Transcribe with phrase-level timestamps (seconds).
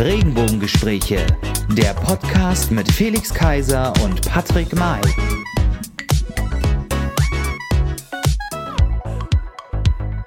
[0.00, 1.26] Regenbogengespräche,
[1.72, 4.98] der Podcast mit Felix Kaiser und Patrick May.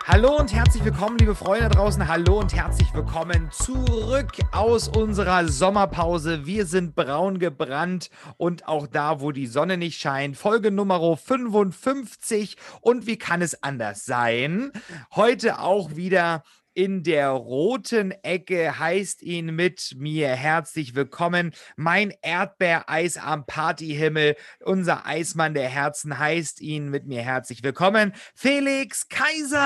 [0.05, 2.07] Hallo und herzlich willkommen, liebe Freunde da draußen.
[2.07, 6.46] Hallo und herzlich willkommen zurück aus unserer Sommerpause.
[6.46, 10.37] Wir sind braun gebrannt und auch da, wo die Sonne nicht scheint.
[10.37, 12.57] Folge Nummer 55.
[12.82, 14.71] Und wie kann es anders sein?
[15.15, 21.51] Heute auch wieder in der roten Ecke heißt ihn mit mir herzlich willkommen.
[21.75, 28.14] Mein Erdbeereis am Partyhimmel, unser Eismann der Herzen heißt ihn mit mir herzlich willkommen.
[28.33, 29.59] Felix Kaiser.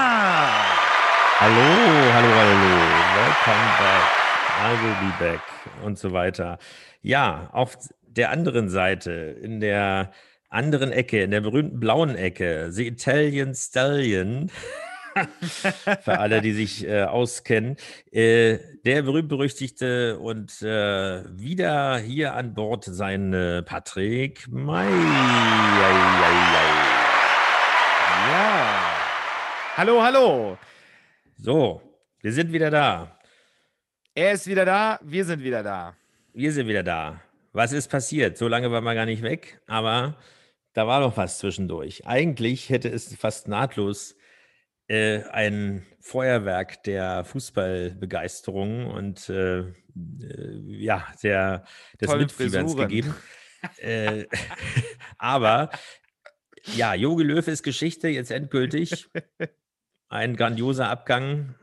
[1.40, 1.56] Hallo,
[2.14, 2.78] hallo, hallo.
[3.16, 4.28] Welcome back.
[4.60, 5.42] I will be back
[5.84, 6.58] und so weiter.
[7.02, 10.12] Ja, auf der anderen Seite, in der
[10.50, 14.52] anderen Ecke, in der berühmten blauen Ecke, The Italian Stallion.
[16.04, 17.78] Für alle, die sich äh, auskennen.
[18.12, 24.90] Äh, der berühmt-berüchtigte und äh, wieder hier an Bord sein Patrick May.
[28.30, 28.94] Ja.
[29.78, 30.58] Hallo, hallo.
[31.38, 31.82] So,
[32.22, 33.20] wir sind wieder da.
[34.16, 35.96] Er ist wieder da, wir sind wieder da.
[36.34, 37.22] Wir sind wieder da.
[37.54, 38.38] Was ist passiert?
[38.38, 40.18] So lange war man gar nicht weg, aber
[40.74, 42.06] da war noch was zwischendurch.
[42.06, 44.17] Eigentlich hätte es fast nahtlos
[44.88, 49.74] äh, ein Feuerwerk der Fußballbegeisterung und äh, äh,
[50.68, 51.66] ja, der,
[52.00, 52.88] des Tolle Mitfieberns Frisuren.
[52.88, 53.16] gegeben.
[53.78, 54.26] äh,
[55.18, 55.70] aber
[56.76, 59.10] ja, Jogi Löw ist Geschichte, jetzt endgültig.
[60.10, 61.56] Ein grandioser Abgang.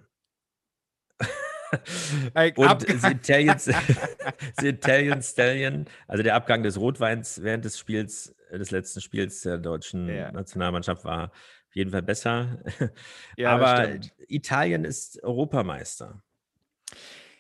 [2.57, 2.99] Und Abgang.
[3.01, 3.73] The Italian, The
[4.69, 9.59] Italian Stallion, also der Abgang des Rotweins während des Spiels, äh, des letzten Spiels der
[9.59, 10.31] deutschen Ja.
[10.31, 11.33] Nationalmannschaft war
[11.75, 12.59] auf jeden Fall besser.
[13.37, 13.99] Ja, Aber.
[14.29, 16.23] Italien ist Europameister.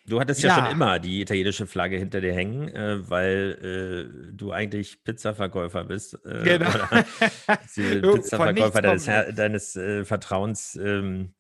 [0.06, 0.56] Du hattest ja, Ja.
[0.64, 6.14] schon immer die italienische Flagge hinter dir hängen, äh, weil äh, du eigentlich Pizzaverkäufer bist.
[6.26, 6.68] Äh, Genau.
[8.16, 9.04] Pizzaverkäufer deines,
[9.36, 11.32] deines äh, Vertrauens ähm,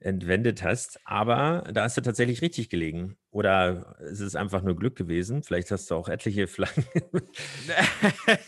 [0.00, 0.98] entwendet hast.
[1.04, 3.16] Aber da hast du tatsächlich richtig gelegen.
[3.32, 5.44] Oder ist es einfach nur Glück gewesen?
[5.44, 6.84] Vielleicht hast du auch etliche Flaggen.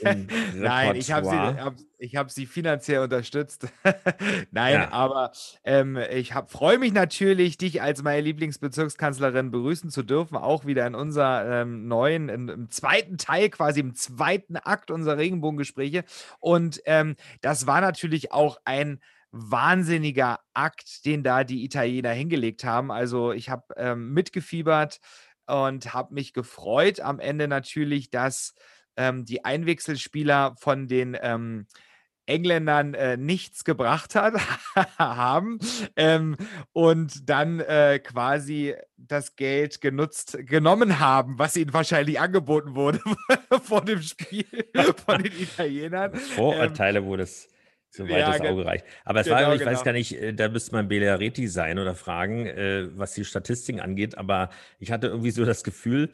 [0.55, 3.69] Nein, ich habe sie, hab, ich hab sie finanziell unterstützt.
[4.51, 4.91] Nein, Ja.
[4.93, 5.33] aber
[5.63, 10.95] ähm, ich freue mich natürlich, dich als meine Lieblingsbezirkskanzlerin begrüßen zu dürfen, auch wieder in
[10.95, 16.05] unser ähm, neuen, in, im zweiten Teil, quasi im zweiten Akt unserer Regenbogengespräche.
[16.41, 19.01] Und ähm, das war natürlich auch ein
[19.33, 22.93] wahnsinniger Akt, den da die Italiener hingelegt haben.
[22.93, 25.01] Also ich habe ähm, mitgefiebert
[25.47, 28.55] und habe mich gefreut am Ende natürlich, dass
[28.97, 31.67] ähm, die Einwechselspieler von den ähm,
[32.27, 34.35] Engländern äh, nichts gebracht hat,
[34.99, 35.59] haben
[35.97, 36.37] ähm,
[36.73, 43.01] und dann äh, quasi das Geld genutzt, genommen haben, was ihnen wahrscheinlich angeboten wurde
[43.65, 44.45] vor dem Spiel
[45.05, 46.15] von den Italienern.
[46.15, 47.49] Vorurteile, wo das
[47.95, 48.85] so weit ja, das ge- Auge reicht.
[49.05, 49.85] Aber es genau, war, ich weiß genau.
[49.85, 54.17] gar nicht, äh, da müsste man Belareti sein oder fragen, äh, was die Statistiken angeht.
[54.19, 56.11] Aber ich hatte irgendwie so das Gefühl,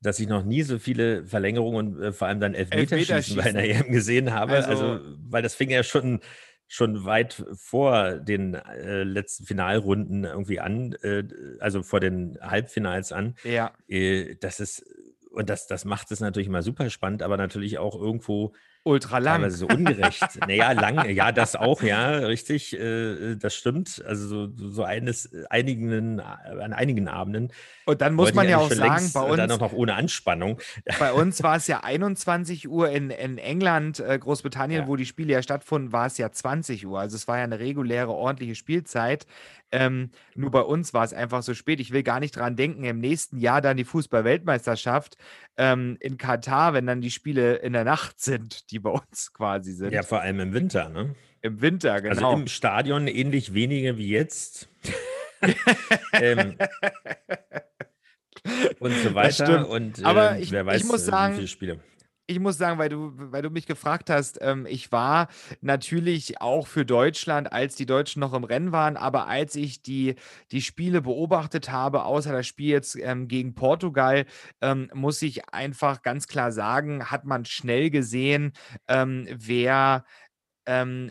[0.00, 3.64] dass ich noch nie so viele Verlängerungen und äh, vor allem dann Elfmeterschießen bei einer
[3.64, 4.52] EM gesehen habe.
[4.54, 6.20] Also, Also- weil das fing ja schon,
[6.68, 11.24] schon weit vor den äh, letzten Finalrunden irgendwie an, äh,
[11.60, 13.34] also vor den Halbfinals an.
[13.44, 14.84] Ja, Äh, das ist,
[15.30, 18.52] und das, das macht es natürlich mal super spannend, aber natürlich auch irgendwo
[18.84, 19.36] ultra lang.
[19.40, 20.22] teilweise so ungerecht.
[20.46, 24.02] naja, lang, ja, das auch, ja, richtig, äh, das stimmt.
[24.06, 27.50] Also so, so eines, äh, einigen, an einigen Abenden.
[27.86, 29.94] Und dann muss man ja auch sagen, längst, bei äh, Dann uns, auch noch ohne
[29.94, 30.60] Anspannung.
[30.98, 34.88] Bei uns war es ja 21 Uhr in, in England, äh, Großbritannien, Ja.
[34.88, 37.00] wo die Spiele ja stattfanden, war es ja 20 Uhr.
[37.00, 39.26] Also es war ja eine reguläre, ordentliche Spielzeit.
[39.74, 41.80] Ähm, nur bei uns war es einfach so spät.
[41.80, 45.16] Ich will gar nicht dran denken, im nächsten Jahr dann die Fußball-Weltmeisterschaft
[45.56, 49.72] ähm, in Katar, wenn dann die Spiele in der Nacht sind, die bei uns quasi
[49.72, 49.92] sind.
[49.92, 51.16] Ja, vor allem im Winter, ne?
[51.42, 52.34] Im Winter, Also genau.
[52.34, 54.68] im Stadion ähnlich wenige wie jetzt.
[56.12, 56.56] ähm,
[58.78, 59.68] und so weiter.
[59.68, 61.80] Und Aber ähm, ich- wer ich weiß, muss äh, sagen, wie viele Spiele.
[62.26, 65.28] Ich muss sagen, weil du, weil du mich gefragt hast, ähm, ich war
[65.60, 70.14] natürlich auch für Deutschland, als die Deutschen noch im Rennen waren, aber als ich die,
[70.50, 74.24] die Spiele beobachtet habe, außer das Spiel jetzt ähm, gegen Portugal,
[74.62, 78.52] ähm, muss ich einfach ganz klar sagen, hat man schnell gesehen,
[78.88, 80.04] ähm, wer
[80.66, 81.10] ähm,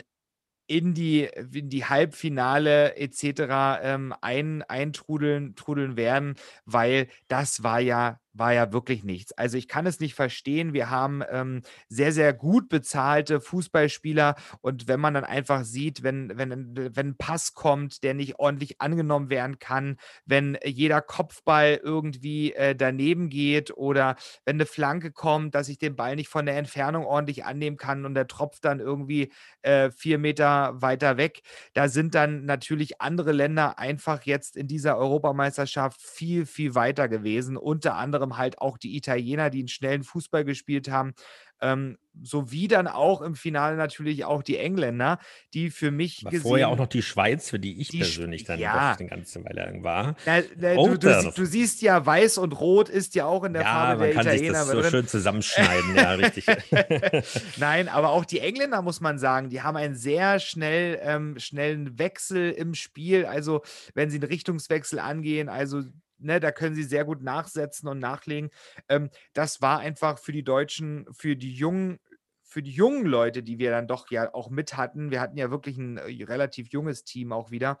[0.66, 3.80] in die, in die Halbfinale etc.
[3.82, 9.32] Ähm, ein, eintrudeln trudeln werden, weil das war ja war ja wirklich nichts.
[9.32, 10.72] Also ich kann es nicht verstehen.
[10.72, 16.36] Wir haben ähm, sehr, sehr gut bezahlte Fußballspieler und wenn man dann einfach sieht, wenn,
[16.36, 19.96] wenn, wenn ein Pass kommt, der nicht ordentlich angenommen werden kann,
[20.26, 25.96] wenn jeder Kopfball irgendwie äh, daneben geht oder wenn eine Flanke kommt, dass ich den
[25.96, 29.32] Ball nicht von der Entfernung ordentlich annehmen kann und der tropft dann irgendwie
[29.62, 31.42] äh, vier Meter weiter weg.
[31.72, 37.56] Da sind dann natürlich andere Länder einfach jetzt in dieser Europameisterschaft viel, viel weiter gewesen.
[37.56, 41.14] Unter anderem halt auch die Italiener, die einen schnellen Fußball gespielt haben.
[41.60, 45.18] Ähm, sowie dann auch im Finale natürlich auch die Engländer,
[45.54, 48.44] die für mich gesehen, vorher auch noch die Schweiz, für die ich Die Sch- persönlich
[48.44, 48.94] dann ja.
[48.98, 50.14] eine ganze Weile lang war.
[50.26, 53.52] Na, na, Oh, du, du, du siehst ja, weiß und rot ist ja auch in
[53.52, 54.90] der ja, Farbe man der kann sich Italiener das so drin.
[54.90, 56.44] schön zusammenschneiden, ja, richtig.
[57.56, 61.98] Nein, aber auch die Engländer, muss man sagen, die haben einen sehr schnell, ähm, schnellen
[61.98, 63.26] Wechsel im Spiel.
[63.26, 63.62] Also,
[63.94, 65.82] wenn sie einen Richtungswechsel angehen, also,
[66.24, 68.50] ne, da können sie sehr gut nachsetzen und nachlegen.
[68.88, 71.98] Ähm, das war einfach für die Deutschen, für die jungen,
[72.42, 75.10] für die jungen Leute, die wir dann doch ja auch mit hatten.
[75.10, 77.78] Wir hatten ja wirklich ein äh, relativ junges Team auch wieder.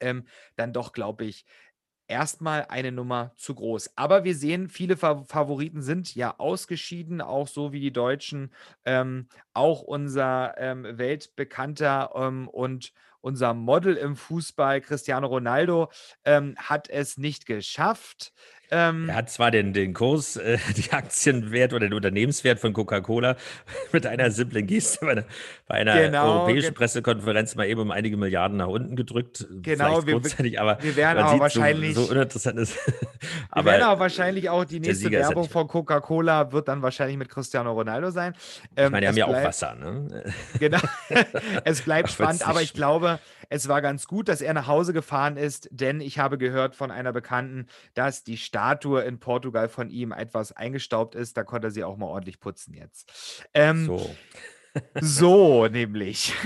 [0.00, 1.44] Ähm, dann doch, glaube ich,
[2.08, 3.92] erstmal eine Nummer zu groß.
[3.96, 8.52] Aber wir sehen, viele Fa Favoriten sind ja ausgeschieden, auch so wie die Deutschen.
[8.84, 15.90] Ähm, auch unser ähm, weltbekannter ähm, und unser Model im Fußball, Cristiano Ronaldo,
[16.24, 18.32] ähm, hat es nicht geschafft.
[18.70, 23.36] Ähm, Er hat zwar den, den Kurs, äh, die Aktienwert oder den Unternehmenswert von Coca-Cola
[23.92, 25.24] mit einer simplen Geste bei einer,
[25.66, 29.46] bei einer Genau, europäischen Pressekonferenz mal eben um einige Milliarden nach unten gedrückt.
[29.62, 32.76] Genau, wir- kurzzeitig, aber wir werden sieht, wahrscheinlich- so, so uninteressant ist.
[33.54, 37.28] Wir werden aber wahrscheinlich auch die nächste ja Werbung von Coca-Cola wird dann wahrscheinlich mit
[37.28, 38.34] Cristiano Ronaldo sein.
[38.36, 40.22] ich Ähm, meine, die es haben ja auch Wasser, ne?
[40.60, 40.78] Genau.
[41.64, 43.18] es bleibt Auch spannend, aber ich glaube,
[43.48, 46.90] es war ganz gut, dass er nach Hause gefahren ist, denn ich habe gehört von
[46.90, 51.36] einer Bekannten, dass die Statue in Portugal von ihm etwas eingestaubt ist.
[51.36, 53.46] Da konnte er sie auch mal ordentlich putzen jetzt.
[53.54, 54.16] Ähm, So.
[55.00, 56.34] So, nämlich.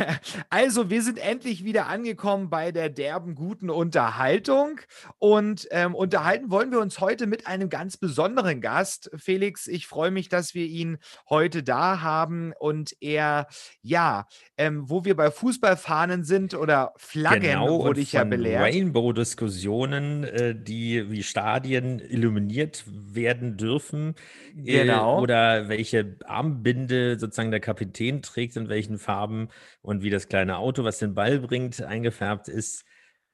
[0.50, 4.80] Also, wir sind endlich wieder angekommen bei der derben guten Unterhaltung.
[5.18, 9.10] Und ähm, unterhalten wollen wir uns heute mit einem ganz besonderen Gast.
[9.16, 10.98] Felix, ich freue mich, dass wir ihn
[11.28, 13.46] heute da haben und er,
[13.82, 14.26] ja,
[14.56, 18.62] ähm, wo wir bei Fußballfahnen sind oder Flaggen, Genau, wurde ich ja belehrt.
[18.62, 24.14] Rainbow-Diskussionen, äh, die wie Stadien illuminiert werden dürfen.
[24.54, 25.18] Genau.
[25.18, 29.48] Äh, oder welche Armbinde sozusagen der Kapitän trägt, in welchen Farben
[29.80, 32.84] und wie das kleine Auto, was den Ball bringt, eingefärbt ist.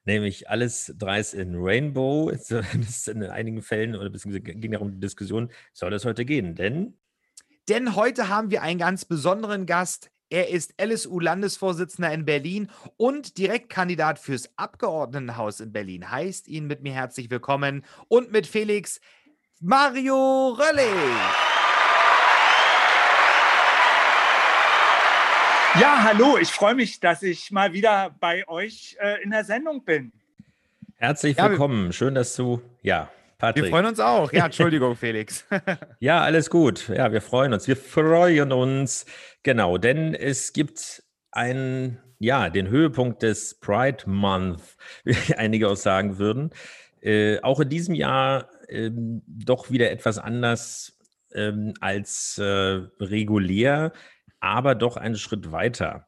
[0.05, 5.51] Nämlich alles dreist in Rainbow, zumindest in einigen Fällen, oder beziehungsweise ging darum die Diskussion,
[5.73, 6.55] soll es heute gehen?
[6.55, 6.97] Denn
[7.67, 10.09] Denn heute haben wir einen ganz besonderen Gast.
[10.31, 16.11] Er ist LSU-Landesvorsitzender in Berlin und Direktkandidat fürs Abgeordnetenhaus in Berlin.
[16.11, 19.01] Heißt ihn mit mir herzlich willkommen und mit Felix
[19.59, 21.48] Mario Röllig.
[25.75, 29.83] Ja, hallo, ich freue mich, dass ich mal wieder bei euch äh, in der Sendung
[29.83, 30.11] bin.
[30.95, 31.93] herzlich Ja, wir- willkommen.
[31.93, 33.69] Schön, dass du, ja, Wir Patrick.
[33.69, 34.31] freuen uns auch.
[34.33, 35.45] Ja, Entschuldigung, Felix.
[35.99, 36.89] Ja, alles gut.
[36.89, 37.67] Ja, wir freuen uns.
[37.67, 39.05] Wir freuen uns.
[39.43, 44.61] Genau, denn es gibt einen, ja, den Höhepunkt des Pride Month,
[45.03, 46.49] wie einige auch sagen würden.
[47.01, 50.97] Äh, auch in diesem Jahr ähm, doch wieder etwas anders
[51.33, 52.43] ähm, als äh,
[52.99, 53.93] regulär,
[54.39, 56.07] aber doch einen Schritt weiter.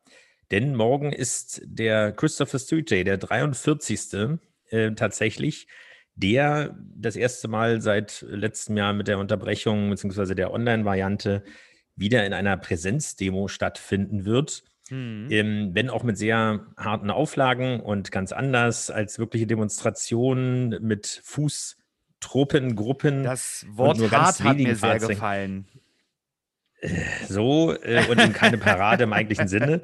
[0.51, 4.39] Denn morgen ist der Christopher Street Day, der 43.
[4.69, 5.67] Äh, tatsächlich,
[6.15, 10.35] der das erste Mal seit letztem Jahr mit der Unterbrechung bzw.
[10.35, 11.43] der Online-Variante
[11.95, 14.63] wieder in einer Präsenzdemo stattfinden wird.
[14.89, 15.27] Hm.
[15.29, 22.75] Ähm, wenn auch mit sehr harten Auflagen und ganz anders als wirkliche Demonstrationen mit Fußtruppen,
[22.75, 23.23] Gruppen.
[23.23, 25.65] Das Wort hart hat mir sehr gefallen.
[27.27, 29.81] So äh, und eben keine Parade im eigentlichen Sinne.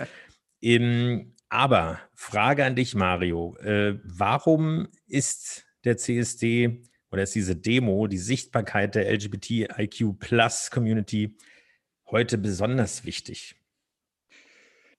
[0.62, 3.56] Ähm, aber Frage an dich, Mario.
[3.58, 11.38] Äh, warum ist der CSD oder ist diese Demo, die Sichtbarkeit der LGBTIQ Plus Community
[12.10, 13.56] heute besonders wichtig?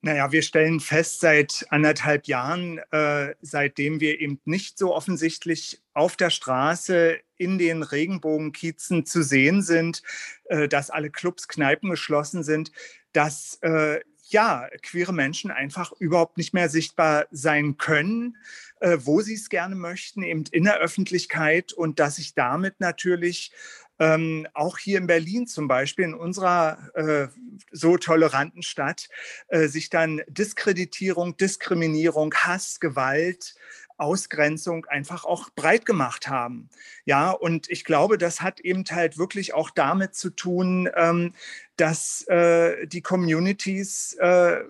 [0.00, 6.16] Naja, wir stellen fest seit anderthalb Jahren, äh, seitdem wir eben nicht so offensichtlich auf
[6.16, 10.02] der Straße in den Regenbogenkiezen zu sehen sind,
[10.44, 12.70] äh, dass alle Clubs, Kneipen geschlossen sind,
[13.12, 18.36] dass äh, ja, queere Menschen einfach überhaupt nicht mehr sichtbar sein können,
[18.80, 21.72] äh, wo sie es gerne möchten, eben in der Öffentlichkeit.
[21.72, 23.52] Und dass sich damit natürlich
[23.98, 27.28] ähm, auch hier in Berlin zum Beispiel, in unserer äh,
[27.72, 29.08] so toleranten Stadt,
[29.48, 33.54] äh, sich dann Diskreditierung, Diskriminierung, Hass, Gewalt
[33.98, 36.70] Ausgrenzung einfach auch breit gemacht haben.
[37.04, 41.34] Ja, und ich glaube, das hat eben halt wirklich auch damit zu tun, ähm,
[41.76, 44.60] dass äh, die Communities äh,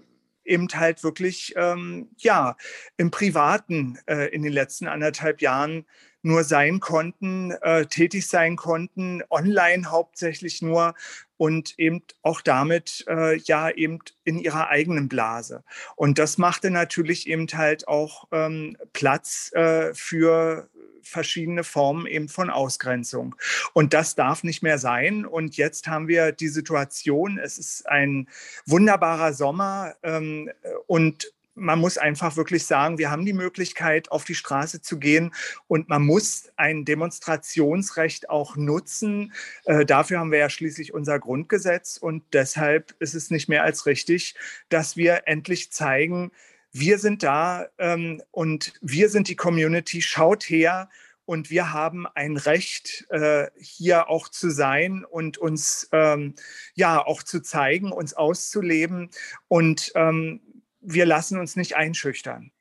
[0.45, 2.57] eben halt wirklich ähm, ja
[2.97, 5.85] im Privaten äh, in den letzten anderthalb Jahren
[6.23, 10.95] nur sein konnten, äh, tätig sein konnten, online hauptsächlich nur
[11.37, 15.63] und eben auch damit äh, ja eben in ihrer eigenen Blase.
[15.97, 20.69] Und das machte natürlich eben halt auch ähm, Platz äh, für
[21.03, 23.35] verschiedene Formen eben von Ausgrenzung.
[23.73, 25.25] Und das darf nicht mehr sein.
[25.25, 28.29] Und jetzt haben wir die Situation, es ist ein
[28.67, 30.51] wunderbarer Sommer ähm,
[30.87, 35.35] und man muss einfach wirklich sagen, wir haben die Möglichkeit, auf die Straße zu gehen
[35.67, 39.33] und man muss ein Demonstrationsrecht auch nutzen.
[39.65, 43.87] Äh, dafür haben wir ja schließlich unser Grundgesetz und deshalb ist es nicht mehr als
[43.87, 44.35] richtig,
[44.69, 46.31] dass wir endlich zeigen,
[46.73, 50.89] wir sind da ähm, und wir sind die Community, schaut her
[51.29, 56.35] und wir haben ein Recht, äh, hier auch zu sein und uns ähm,
[56.73, 59.11] ja auch zu zeigen, uns auszuleben.
[59.47, 60.41] Und ähm,
[60.81, 62.53] wir lassen uns nicht einschüchtern.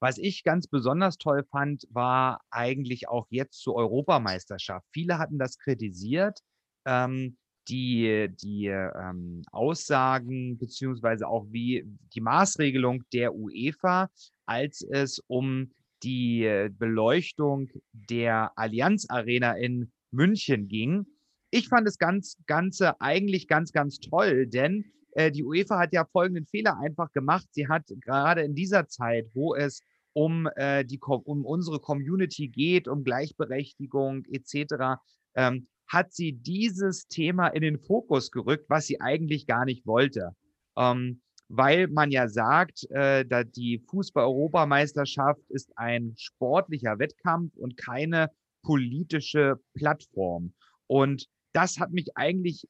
[0.00, 4.86] Was ich ganz besonders toll fand, war eigentlich auch jetzt zur Europameisterschaft.
[4.92, 6.40] Viele hatten das kritisiert,
[6.86, 7.36] ähm,
[7.68, 11.84] die, die ähm, Aussagen beziehungsweise auch wie
[12.14, 14.10] die Maßregelung der UEFA,
[14.46, 15.72] als es um
[16.02, 21.06] die Beleuchtung der Allianz Arena in München ging.
[21.50, 26.04] Ich fand das ganz, Ganze eigentlich ganz, ganz toll, denn äh, die UEFA hat ja
[26.04, 27.46] folgenden Fehler einfach gemacht.
[27.52, 32.88] Sie hat gerade in dieser Zeit, wo es um, äh, die, um unsere Community geht,
[32.88, 35.00] um Gleichberechtigung etc.,
[35.34, 40.32] ähm, hat sie dieses Thema in den Fokus gerückt, was sie eigentlich gar nicht wollte.
[40.76, 48.30] Ähm, weil man ja sagt, äh, da die Fußball-Europameisterschaft ist ein sportlicher Wettkampf und keine
[48.62, 50.52] politische Plattform.
[50.86, 52.68] Und das hat mich eigentlich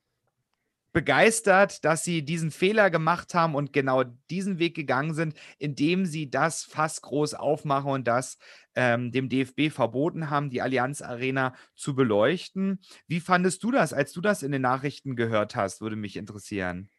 [0.98, 6.28] begeistert, dass sie diesen Fehler gemacht haben und genau diesen Weg gegangen sind, indem sie
[6.28, 8.36] das fast groß aufmachen und das
[8.74, 12.80] ähm, dem DFB verboten haben, die Allianz Arena zu beleuchten.
[13.06, 16.90] Wie fandest du das, als du das in den Nachrichten gehört hast, würde mich interessieren.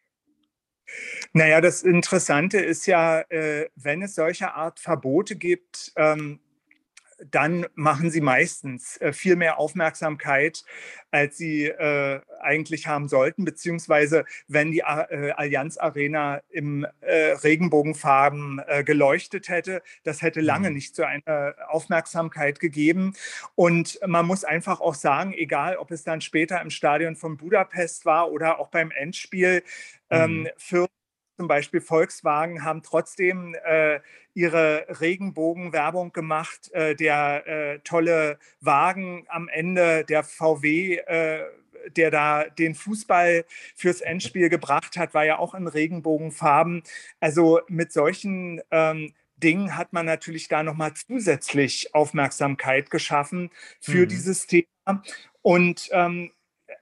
[1.34, 6.40] Naja, das Interessante ist ja, äh, wenn es solche Art Verbote gibt, ähm,
[7.30, 10.64] dann machen sie meistens äh, viel mehr Aufmerksamkeit,
[11.10, 18.60] als sie äh, eigentlich haben sollten, beziehungsweise wenn die äh, Allianz Arena im äh, Regenbogenfarben
[18.66, 20.76] äh, geleuchtet hätte, das hätte lange mhm.
[20.76, 23.14] nicht so eine Aufmerksamkeit gegeben.
[23.54, 28.06] Und man muss einfach auch sagen, egal ob es dann später im Stadion von Budapest
[28.06, 29.62] war oder auch beim Endspiel,
[30.10, 30.48] ähm, mhm.
[30.56, 30.86] für
[31.40, 34.00] zum Beispiel Volkswagen haben trotzdem äh,
[34.34, 36.70] ihre Regenbogenwerbung gemacht.
[36.72, 41.46] Äh, der äh, tolle Wagen am Ende, der VW, äh,
[41.96, 46.82] der da den Fußball fürs Endspiel gebracht hat, war ja auch in Regenbogenfarben.
[47.20, 53.48] Also mit solchen ähm, Dingen hat man natürlich da nochmal zusätzlich Aufmerksamkeit geschaffen
[53.80, 54.08] für mhm.
[54.08, 55.02] dieses Thema.
[55.40, 56.32] Und ähm,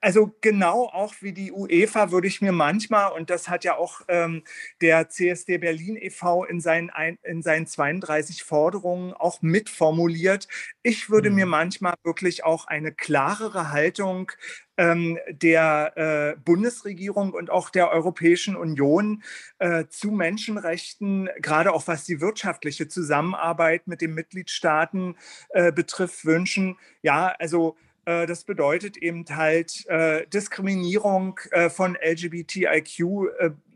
[0.00, 4.02] also genau auch wie die UEFA würde ich mir manchmal, und das hat ja auch
[4.09, 4.43] ähm,
[4.81, 6.45] der CSD Berlin e.V.
[6.45, 6.90] in seinen,
[7.23, 10.49] in seinen 32 Forderungen auch mitformuliert,
[10.83, 11.37] ich würde mhm.
[11.37, 14.33] mir manchmal wirklich auch eine klarere Haltung
[14.78, 19.23] ähm, der äh, Bundesregierung und auch der Europäischen Union
[19.59, 25.17] äh, zu Menschenrechten, gerade auch was die wirtschaftliche Zusammenarbeit mit den Mitgliedstaaten
[25.50, 26.78] äh, betrifft, wünschen.
[27.02, 27.76] Ja, also
[28.09, 33.03] das bedeutet eben halt äh, Diskriminierung äh, von LGBTIQ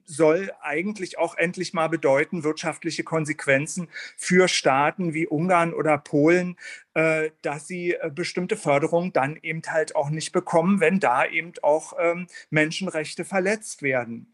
[0.04, 6.56] soll eigentlich auch endlich mal bedeuten, wirtschaftliche Konsequenzen für Staaten wie Ungarn oder Polen,
[6.92, 12.26] dass sie bestimmte Förderungen dann eben halt auch nicht bekommen, wenn da eben auch ähm,
[12.50, 14.26] Menschenrechte verletzt werden.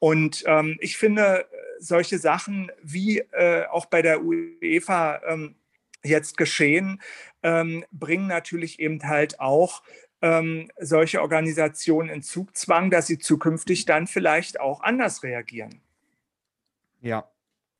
[0.00, 1.46] Und ähm, ich finde,
[1.78, 3.22] solche Sachen wie
[3.70, 5.54] auch bei der UEFA ähm,
[6.04, 7.00] jetzt geschehen,
[7.42, 9.82] ähm, bringen natürlich eben halt auch
[10.20, 15.80] ähm, solche Organisationen in Zugzwang, dass sie zukünftig dann vielleicht auch anders reagieren.
[17.00, 17.31] Ja,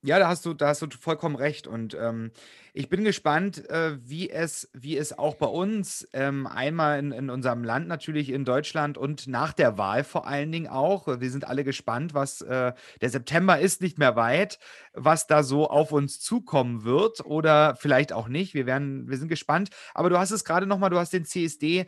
[0.04, 1.68] ja, da hast du, da hast du vollkommen recht.
[1.68, 2.32] Und ähm,
[2.74, 7.30] ich bin gespannt, äh, wie, es, wie es auch bei uns ähm, einmal in, in
[7.30, 11.06] unserem Land, natürlich in Deutschland und nach der Wahl vor allen Dingen auch.
[11.06, 14.58] Wir sind alle gespannt, was äh, der September ist nicht mehr weit,
[14.92, 18.54] was da so auf uns zukommen wird oder vielleicht auch nicht.
[18.54, 19.70] Wir werden, wir sind gespannt.
[19.94, 21.86] Aber du hast es gerade nochmal, du hast den CSD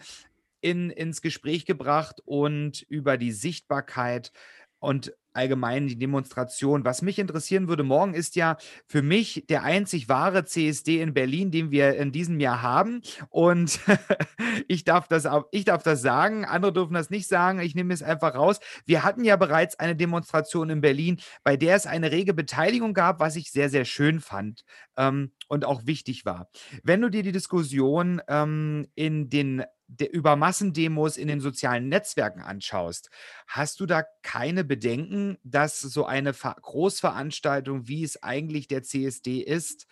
[0.61, 4.31] in, ins Gespräch gebracht und über die Sichtbarkeit
[4.79, 6.85] und allgemein die Demonstration.
[6.85, 11.51] Was mich interessieren würde, morgen ist ja für mich der einzig wahre CSD in Berlin,
[11.51, 13.03] den wir in diesem Jahr haben.
[13.29, 13.81] Und
[14.69, 17.61] ich, darf das, ich darf das sagen, andere dürfen das nicht sagen.
[17.61, 18.61] Ich nehme es einfach raus.
[18.87, 23.21] Wir hatten ja bereits eine Demonstration in Berlin, bei der es eine rege Beteiligung gab,
[23.21, 24.65] was ich sehr, sehr schön fand
[24.97, 26.49] ähm, und auch wichtig war.
[26.83, 32.41] Wenn du dir die Diskussion ähm, in den der, über Massendemos in den sozialen Netzwerken
[32.41, 33.11] anschaust,
[33.47, 39.41] hast du da keine Bedenken, dass so eine Ver Großveranstaltung, wie es eigentlich der CSD
[39.41, 39.87] ist,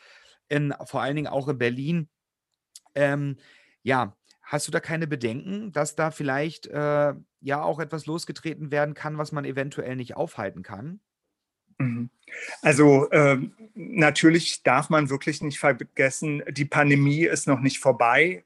[0.49, 2.09] in, vor allen Dingen auch in Berlin,
[2.95, 3.37] ähm,
[3.83, 8.95] ja, hast du da keine Bedenken, dass da vielleicht äh, ja auch etwas losgetreten werden
[8.95, 11.01] kann, was man eventuell nicht aufhalten kann?
[11.79, 12.11] Mhm.
[12.61, 13.39] Also äh,
[13.75, 18.45] natürlich darf man wirklich nicht vergessen, die Pandemie ist noch nicht vorbei.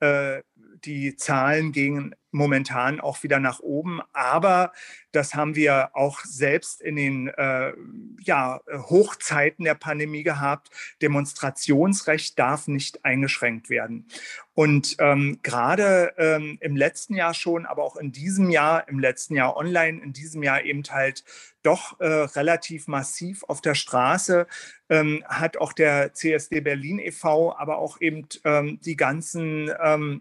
[0.00, 0.42] Äh,
[0.84, 4.72] die Zahlen gehen momentan auch wieder nach oben, aber
[5.10, 7.72] das haben wir auch selbst in den äh,
[8.20, 10.68] ja, Hochzeiten der Pandemie gehabt.
[11.00, 14.06] Demonstrationsrecht darf nicht eingeschränkt werden.
[14.52, 19.34] Und ähm, gerade ähm, im letzten Jahr schon, aber auch in diesem Jahr, im letzten
[19.34, 21.24] Jahr online, in diesem Jahr eben halt
[21.62, 24.46] doch äh, relativ massiv auf der Straße,
[24.90, 30.20] ähm, hat auch der CSD Berlin e.V., aber auch eben ähm, die ganzen ähm,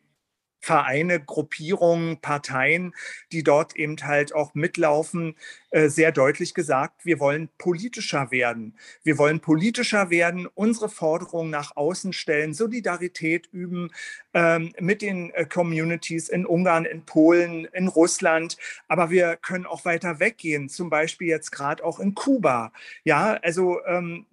[0.65, 2.95] Vereine, Gruppierungen, Parteien,
[3.31, 5.36] die dort eben halt auch mitlaufen,
[5.69, 8.75] äh, sehr deutlich gesagt, wir wollen politischer werden.
[9.03, 13.91] Wir wollen politischer werden, unsere Forderungen nach außen stellen, Solidarität üben
[14.34, 18.57] ähm, mit den äh, Communities in Ungarn, in Polen, in Russland.
[18.88, 22.74] Aber wir können auch weiter weggehen, zum Beispiel jetzt gerade auch in Kuba.
[23.03, 24.25] Ja, also ähm,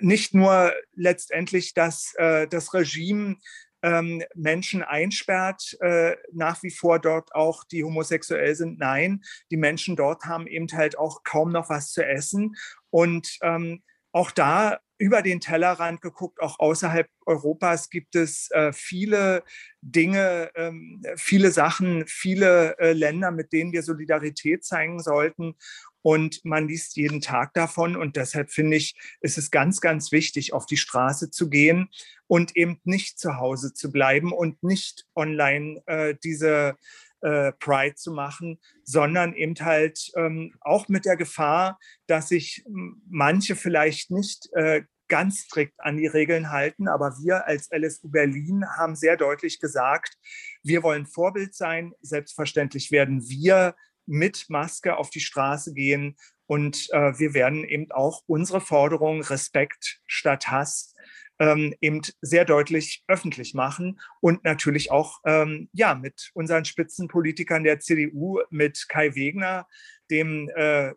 [0.00, 3.36] nicht nur letztendlich das, äh, das Regime
[3.82, 8.78] ähm, Menschen einsperrt, äh, nach wie vor dort auch die homosexuell sind.
[8.78, 12.56] Nein, die Menschen dort haben eben halt auch kaum noch was zu essen.
[12.90, 13.82] Und ähm,
[14.12, 19.42] auch da über den Tellerrand geguckt, auch außerhalb Europas gibt es äh, viele
[19.80, 25.54] Dinge, ähm, viele Sachen, viele äh, Länder, mit denen wir Solidarität zeigen sollten
[26.02, 27.96] und man liest jeden Tag davon.
[27.96, 31.88] Und deshalb finde ich, ist es ganz, ganz wichtig, auf die Straße zu gehen
[32.26, 36.76] und eben nicht zu Hause zu bleiben und nicht online äh, diese
[37.22, 42.64] äh, Pride zu machen, sondern eben halt ähm, auch mit der Gefahr, dass sich
[43.08, 46.88] manche vielleicht nicht äh, ganz strikt an die Regeln halten.
[46.88, 50.16] Aber wir als LSU Berlin haben sehr deutlich gesagt,
[50.62, 51.92] wir wollen Vorbild sein.
[52.00, 53.74] Selbstverständlich werden wir
[54.06, 56.16] mit Maske auf die Straße gehen.
[56.46, 60.94] Und äh, wir werden eben auch unsere Forderung Respekt statt Hass
[61.40, 67.80] ähm, eben sehr deutlich öffentlich machen und natürlich auch ähm, ja, mit unseren Spitzenpolitikern der
[67.80, 69.66] CDU, mit Kai Wegner,
[70.10, 70.92] dem äh,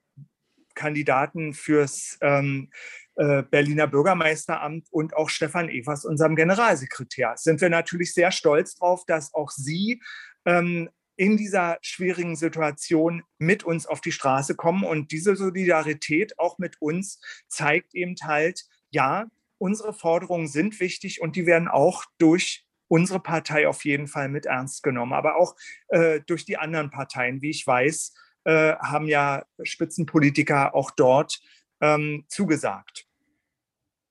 [0.75, 2.69] Kandidaten fürs ähm,
[3.15, 7.33] äh, Berliner Bürgermeisteramt und auch Stefan Evers, unserem Generalsekretär.
[7.37, 10.01] Sind wir natürlich sehr stolz darauf, dass auch Sie
[10.45, 14.83] ähm, in dieser schwierigen Situation mit uns auf die Straße kommen.
[14.83, 19.27] Und diese Solidarität auch mit uns zeigt eben halt, ja,
[19.63, 24.45] unsere Forderungen sind wichtig und die werden auch durch unsere Partei auf jeden Fall mit
[24.45, 25.55] ernst genommen, aber auch
[25.87, 27.41] äh, durch die anderen Parteien.
[27.41, 31.39] Wie ich weiß, äh, haben ja Spitzenpolitiker auch dort
[31.79, 33.05] ähm, zugesagt.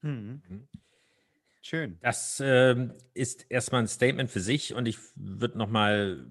[0.01, 0.41] Mhm.
[1.61, 1.99] Schön.
[2.01, 6.27] Das äh, ist erstmal ein Statement für sich und ich würde nochmal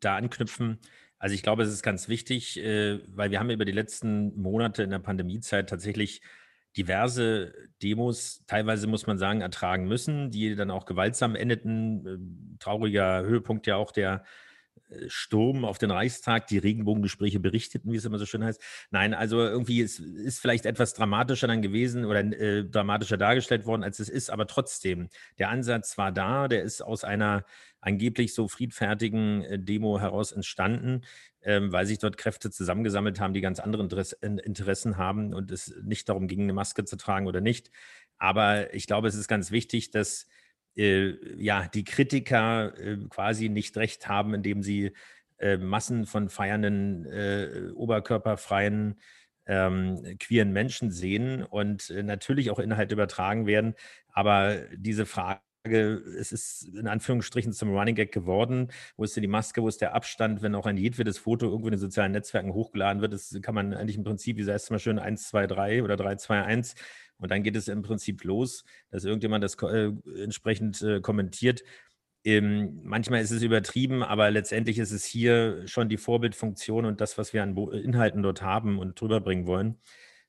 [0.00, 0.80] da anknüpfen.
[1.20, 4.82] Also ich glaube, es ist ganz wichtig, äh, weil wir haben über die letzten Monate
[4.82, 6.20] in der Pandemiezeit tatsächlich
[6.76, 12.06] diverse Demos, teilweise muss man sagen, ertragen müssen, die dann auch gewaltsam endeten.
[12.06, 14.24] Äh, trauriger Höhepunkt ja auch der
[15.08, 18.62] Sturm auf den Reichstag, die Regenbogengespräche berichteten, wie es immer so schön heißt.
[18.90, 23.82] Nein, also irgendwie ist, ist vielleicht etwas dramatischer dann gewesen oder äh, dramatischer dargestellt worden,
[23.82, 25.08] als es ist, aber trotzdem,
[25.38, 27.44] der Ansatz war da, der ist aus einer
[27.80, 31.02] angeblich so friedfertigen äh, Demo heraus entstanden,
[31.46, 33.88] ähm, weil sich dort Kräfte zusammengesammelt haben, die ganz andere
[34.20, 37.70] Interessen haben und es nicht darum ging, eine Maske zu tragen oder nicht.
[38.18, 40.26] Aber ich glaube, es ist ganz wichtig, dass
[40.76, 44.92] äh, ja, die Kritiker äh, quasi nicht recht haben, indem sie
[45.38, 49.00] äh, Massen von feiernden, äh, oberkörperfreien,
[49.46, 53.74] ähm, queeren Menschen sehen und äh, natürlich auch Inhalte übertragen werden.
[54.08, 55.40] Aber diese Frage,
[55.74, 58.68] es ist in Anführungsstrichen zum Running Gag geworden.
[58.96, 61.68] Wo ist denn die Maske, wo ist der Abstand, wenn auch ein jedwedes Foto irgendwo
[61.68, 63.12] in den sozialen Netzwerken hochgeladen wird?
[63.12, 65.96] Das kann man eigentlich im Prinzip, wie heißt es mal schön, 1, 2, 3 oder
[65.96, 66.74] 3, 2, 1
[67.18, 71.62] und dann geht es im Prinzip los, dass irgendjemand das äh, entsprechend äh, kommentiert.
[72.24, 77.18] Ähm, manchmal ist es übertrieben, aber letztendlich ist es hier schon die Vorbildfunktion und das,
[77.18, 79.76] was wir an Inhalten dort haben und drüber bringen wollen,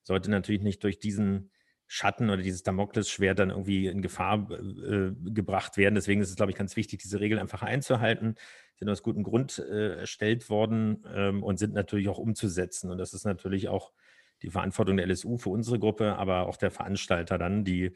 [0.04, 1.50] sollte natürlich nicht durch diesen
[1.88, 5.96] Schatten oder dieses Damoklesschwert dann irgendwie in Gefahr äh, gebracht werden.
[5.96, 8.36] Deswegen ist es, glaube ich, ganz wichtig, diese Regeln einfach einzuhalten.
[8.76, 12.92] Sind aus gutem Grund äh, erstellt worden ähm, und sind natürlich auch umzusetzen.
[12.92, 13.94] Und das ist natürlich auch
[14.42, 17.94] die Verantwortung der LSU für unsere Gruppe, aber auch der Veranstalter dann, die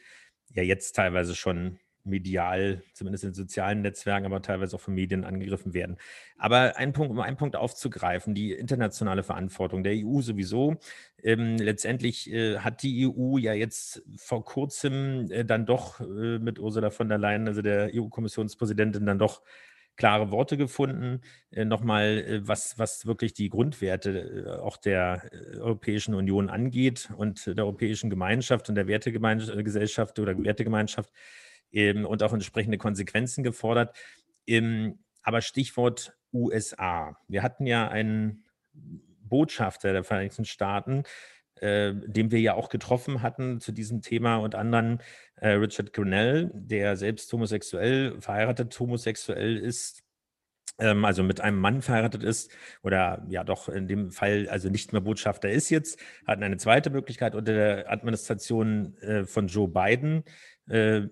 [0.54, 5.74] ja jetzt teilweise schon medial, zumindest in sozialen Netzwerken, aber teilweise auch von Medien angegriffen
[5.74, 5.98] werden.
[6.38, 10.78] Aber ein Punkt, um einen Punkt aufzugreifen, die internationale Verantwortung der EU sowieso.
[11.24, 16.60] Ähm, letztendlich äh, hat die EU ja jetzt vor kurzem äh, dann doch äh, mit
[16.60, 19.42] Ursula von der Leyen, also der EU-Kommissionspräsidentin, dann doch
[20.02, 21.22] klare Worte gefunden.
[21.52, 27.46] Äh, Nochmal, äh, was, was wirklich die Grundwerte äh, auch der Europäischen Union angeht und
[27.46, 31.12] der Europäischen Gemeinschaft und der Wertegemeinschaft oder Wertegemeinschaft
[31.72, 33.96] ähm, und auch entsprechende Konsequenzen gefordert.
[34.48, 37.18] Ähm, aber Stichwort USA.
[37.28, 41.04] Wir hatten ja einen Botschafter der Vereinigten Staaten,
[41.56, 45.02] äh, den wir ja auch getroffen hatten zu diesem Thema und anderen,
[45.36, 50.04] äh, Richard Grinnell, der selbst homosexuell, verheiratet homosexuell ist,
[50.80, 52.52] ähm, also mit einem Mann verheiratet ist
[52.84, 56.90] oder ja doch in dem Fall also nicht mehr Botschafter ist jetzt, hatten eine zweite
[56.90, 60.24] Möglichkeit unter der Administration äh, von Joe Biden
[60.72, 61.10] äh,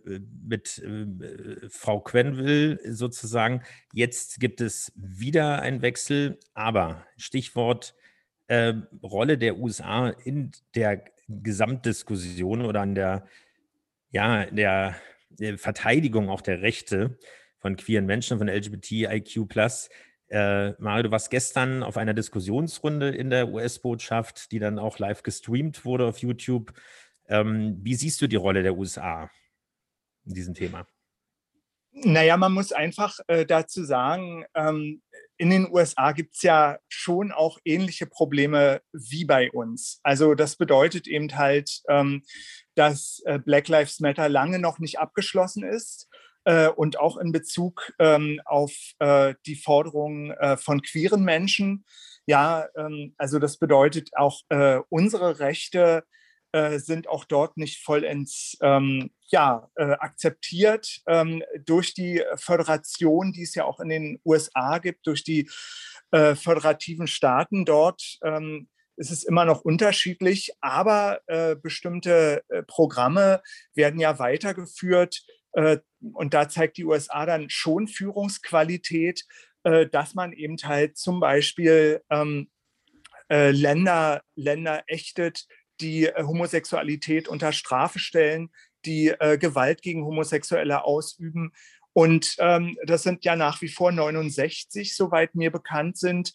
[0.48, 3.62] mit äh, Frau Quenville sozusagen.
[3.94, 7.94] Jetzt gibt es wieder einen Wechsel, aber Stichwort
[8.48, 13.26] äh, Rolle der USA in der Gesamtdiskussion oder an der,
[14.12, 14.96] ja, der,
[15.30, 17.20] der Verteidigung auch der Rechte
[17.60, 19.46] von queeren Menschen, von LGBTIQ+.
[20.30, 25.22] Äh, Mario, du warst gestern auf einer Diskussionsrunde in der US-Botschaft, die dann auch live
[25.22, 26.72] gestreamt wurde auf YouTube.
[27.28, 29.30] Ähm, wie siehst du die Rolle der USA?
[30.26, 30.86] In diesem Thema?
[31.92, 35.02] Naja, man muss einfach äh, dazu sagen, ähm,
[35.38, 40.00] in den USA gibt es ja schon auch ähnliche Probleme wie bei uns.
[40.04, 42.24] Also das bedeutet eben halt, ähm,
[42.76, 46.08] dass äh, Black Lives Matter lange noch nicht abgeschlossen ist
[46.44, 51.86] äh, und auch in Bezug ähm, auf äh, die Forderungen äh, von queeren Menschen.
[52.28, 56.04] Ja, ähm, also das bedeutet auch äh, unsere Rechte
[56.52, 63.44] äh, sind auch dort nicht vollends ähm, ja, äh, akzeptiert ähm, durch die Föderation, die
[63.44, 65.48] es ja auch in den USA gibt, durch die
[66.10, 68.18] äh, föderativen Staaten dort.
[68.24, 73.42] Ähm, ist es immer noch unterschiedlich, aber äh, bestimmte äh, Programme
[73.74, 75.24] werden ja weitergeführt.
[75.52, 79.26] und da zeigt die USA dann schon Führungsqualität,
[79.64, 82.52] dass man eben halt zum Beispiel ähm,
[83.30, 85.48] Länder, Länder ächtet,
[85.82, 88.50] die äh, Homosexualität unter Strafe stellen,
[88.86, 91.52] die äh, Gewalt gegen Homosexuelle ausüben.
[91.94, 96.34] Und ähm, das sind ja nach wie vor 69, soweit mir bekannt sind.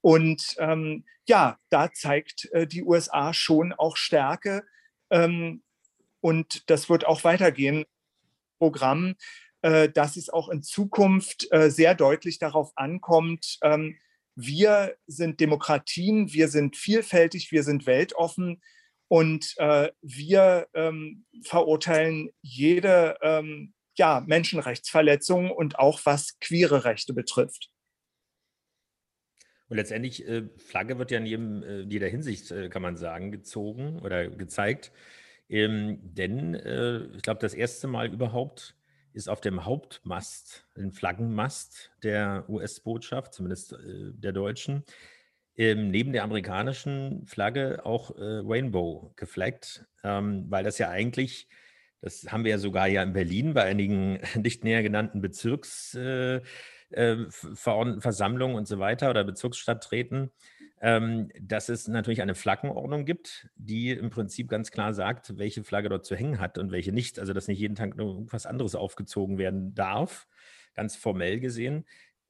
[0.00, 4.64] Und ähm, ja, da zeigt äh, die USA schon auch Stärke.
[5.10, 5.62] Ähm,
[6.20, 7.84] und das wird auch weitergehen.
[8.58, 9.14] Programm,
[9.62, 13.98] äh, dass es auch in Zukunft äh, sehr deutlich darauf ankommt, ähm,
[14.36, 18.62] wir sind Demokratien, wir sind vielfältig, wir sind weltoffen.
[19.08, 27.70] Und äh, wir ähm, verurteilen jede ähm, ja, Menschenrechtsverletzung und auch was queere Rechte betrifft.
[29.68, 33.32] Und letztendlich, äh, Flagge wird ja in jedem, äh, jeder Hinsicht, äh, kann man sagen,
[33.32, 34.92] gezogen oder gezeigt.
[35.48, 38.76] Ähm, denn äh, ich glaube, das erste Mal überhaupt
[39.12, 44.84] ist auf dem Hauptmast, ein Flaggenmast der US-Botschaft, zumindest äh, der deutschen,
[45.56, 51.48] ähm, neben der amerikanischen Flagge auch äh, Rainbow geflaggt, ähm, weil das ja eigentlich,
[52.00, 56.46] das haben wir ja sogar ja in Berlin bei einigen nicht näher genannten Bezirksversammlungen
[56.92, 60.32] äh, äh und so weiter oder Bezirksstadträten,
[60.80, 65.88] ähm, dass es natürlich eine Flaggenordnung gibt, die im Prinzip ganz klar sagt, welche Flagge
[65.88, 67.20] dort zu hängen hat und welche nicht.
[67.20, 70.26] Also dass nicht jeden Tag nur irgendwas anderes aufgezogen werden darf,
[70.74, 71.84] ganz formell gesehen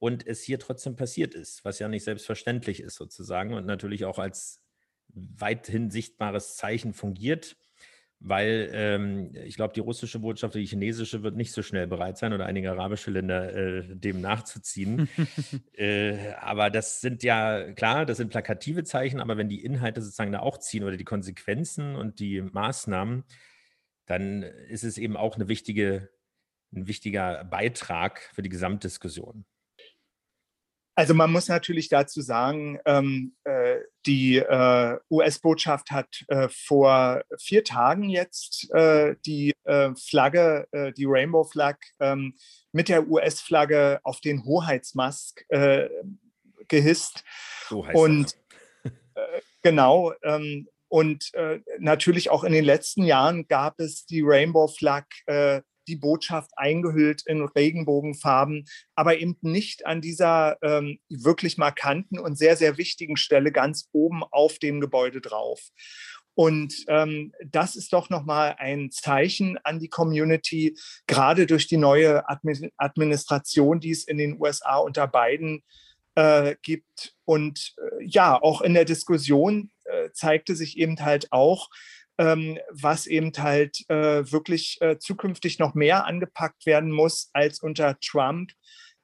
[0.04, 4.18] und es hier trotzdem passiert ist, was ja nicht selbstverständlich ist sozusagen und natürlich auch
[4.18, 4.60] als
[5.08, 7.56] weithin sichtbares Zeichen fungiert,
[8.20, 12.34] weil ähm, ich glaube, die russische Botschaft, die chinesische wird nicht so schnell bereit sein
[12.34, 15.08] oder einige arabische Länder äh, dem nachzuziehen.
[15.72, 20.32] äh, aber das sind ja, klar, das sind plakative Zeichen, aber wenn die Inhalte sozusagen
[20.32, 23.24] da auch ziehen oder die Konsequenzen und die Maßnahmen,
[24.04, 26.10] dann ist es eben auch eine wichtige,
[26.74, 29.46] ein wichtiger Beitrag für die Gesamtdiskussion.
[30.96, 37.64] Also man muss natürlich dazu sagen, ähm, äh, die äh, US-Botschaft hat äh, vor vier
[37.64, 42.34] Tagen jetzt äh, die äh, Flagge, äh, die Rainbow Flag ähm,
[42.72, 45.44] mit der US-Flagge auf den Hoheitsmast
[46.68, 47.24] gehisst.
[47.68, 48.36] So heißt und
[49.62, 50.12] genau.
[50.22, 51.32] Ähm, und
[51.78, 55.06] natürlich auch in den letzten Jahren gab es die Rainbow Flag
[55.88, 62.56] die Botschaft eingehüllt in Regenbogenfarben, aber eben nicht an dieser ähm, wirklich markanten und sehr,
[62.56, 65.70] sehr wichtigen Stelle ganz oben auf dem Gebäude drauf.
[66.34, 72.24] Und ähm, das ist doch nochmal ein Zeichen an die Community, gerade durch die neue
[72.28, 75.62] Administration, die es in den USA unter Biden
[76.16, 77.14] äh, gibt.
[77.24, 81.68] Und äh, ja, auch in der Diskussion äh, zeigte sich eben halt auch,
[82.18, 87.98] ähm, was eben halt äh, wirklich äh, zukünftig noch mehr angepackt werden muss als unter
[88.00, 88.52] Trump,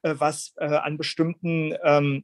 [0.03, 2.23] äh, was äh, an bestimmten ähm,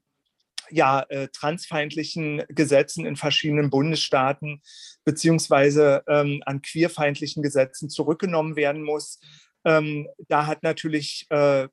[0.70, 4.62] ja, äh, transfeindlichen Gesetzen in verschiedenen Bundesstaaten
[5.06, 9.20] beziehungsweise ähm, an queerfeindlichen Gesetzen zurückgenommen werden muss.
[9.66, 11.68] Ähm, da hat natürlich äh,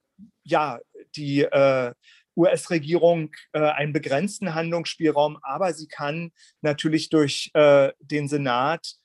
[0.44, 0.78] ja
[1.16, 1.46] die
[2.36, 8.96] US-Regierung äh, einen begrenzten Handlungsspielraum, aber sie kann natürlich durch äh, den Senat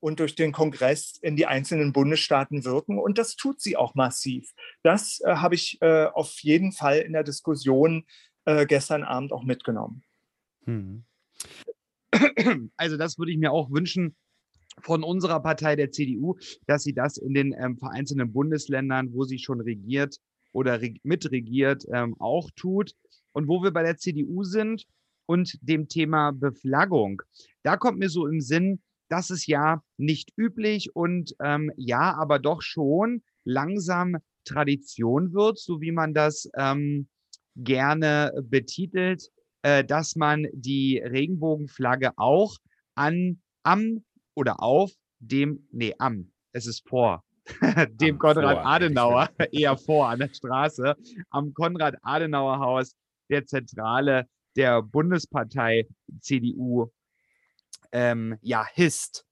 [0.00, 2.98] und durch den Kongress in die einzelnen Bundesstaaten wirken.
[2.98, 4.52] Und das tut sie auch massiv.
[4.82, 8.04] Das äh, habe ich äh, auf jeden Fall in der Diskussion
[8.44, 10.02] äh, gestern Abend auch mitgenommen.
[10.64, 11.04] Hm.
[12.76, 14.14] Also das würde ich mir auch wünschen
[14.82, 19.38] von unserer Partei der CDU, dass sie das in den ähm, vereinzelten Bundesländern, wo sie
[19.38, 20.16] schon regiert
[20.52, 22.92] oder reg mitregiert, ähm, auch tut.
[23.32, 24.86] Und wo wir bei der CDU sind
[25.26, 27.22] und dem Thema Beflaggung,
[27.62, 32.38] da kommt mir so im Sinn, das ist ja nicht üblich und ähm, ja, aber
[32.38, 37.08] doch schon langsam Tradition wird, so wie man das ähm,
[37.56, 39.30] gerne betitelt,
[39.62, 42.56] äh, dass man die Regenbogenflagge auch
[42.94, 47.24] an, am oder auf dem, nee, am, es ist vor,
[47.90, 50.96] dem Konrad vor, Adenauer, eher vor an der Straße,
[51.30, 52.94] am Konrad Adenauer Haus
[53.30, 55.86] der Zentrale der Bundespartei
[56.20, 56.90] CDU
[57.92, 59.26] ähm, ja, hisst.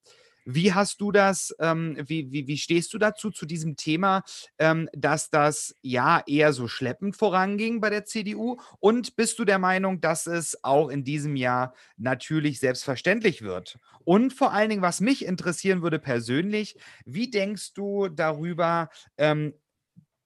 [0.46, 4.22] Wie hast du das, ähm, wie, wie, wie stehst du dazu, zu diesem Thema,
[4.58, 8.58] ähm, dass das ja eher so schleppend voranging bei der CDU?
[8.78, 13.78] Und bist du der Meinung, dass es auch in diesem Jahr natürlich selbstverständlich wird?
[14.04, 19.54] Und vor allen Dingen, was mich interessieren würde persönlich, wie denkst du darüber, ähm,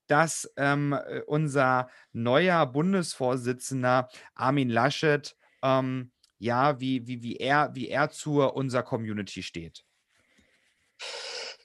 [0.09, 7.89] dass ähm, äh, unser neuer Bundesvorsitzender Armin Laschet ähm, ja, wie, wie, wie, er, wie
[7.89, 9.85] er zur unserer Community steht?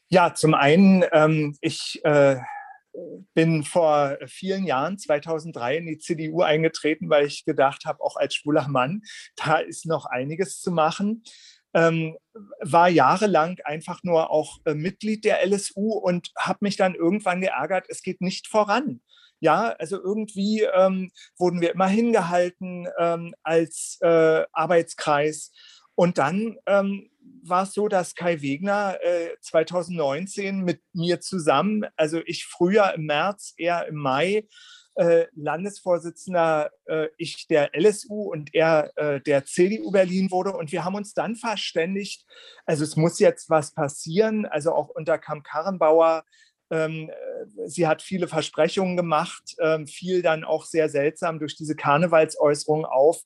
[0.09, 2.37] Ja, zum einen, ähm, ich äh,
[3.33, 8.35] bin vor vielen Jahren, 2003, in die CDU eingetreten, weil ich gedacht habe, auch als
[8.35, 9.01] schwuler Mann,
[9.35, 11.23] da ist noch einiges zu machen.
[11.75, 12.15] Ähm,
[12.61, 17.87] war jahrelang einfach nur auch äh, Mitglied der LSU und habe mich dann irgendwann geärgert,
[17.89, 19.01] es geht nicht voran.
[19.43, 25.51] Ja, also irgendwie ähm, wurden wir immer hingehalten ähm, als äh, Arbeitskreis.
[25.95, 27.09] Und dann ähm,
[27.43, 33.07] war es so, dass Kai Wegner äh, 2019 mit mir zusammen, also ich früher im
[33.07, 34.47] März, er im Mai,
[34.95, 40.53] äh, Landesvorsitzender, äh, ich der LSU und er äh, der CDU Berlin wurde.
[40.53, 42.25] Und wir haben uns dann verständigt,
[42.65, 44.45] also es muss jetzt was passieren.
[44.45, 46.23] Also auch unter Kamp Karrenbauer
[47.65, 53.23] sie hat viele Versprechungen gemacht, ähm, fiel dann auch sehr seltsam durch diese Karnevalsäußerung auf.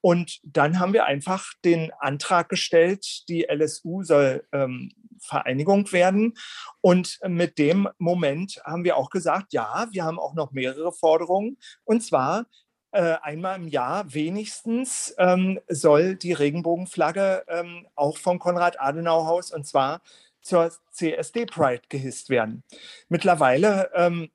[0.00, 6.34] Und dann haben wir einfach den Antrag gestellt, die LSU soll ähm, Vereinigung werden.
[6.82, 11.56] Und mit dem Moment haben wir auch gesagt, ja, wir haben auch noch mehrere Forderungen.
[11.84, 12.44] Und zwar
[12.94, 20.00] äh, einmal im Jahr wenigstens ähm, soll die Regenbogenflagge ähm, auch vom Konrad-Adenauer-Haus und zwar
[20.44, 22.62] zur CSD Pride gehisst werden.
[23.08, 24.30] Mittlerweile ähm,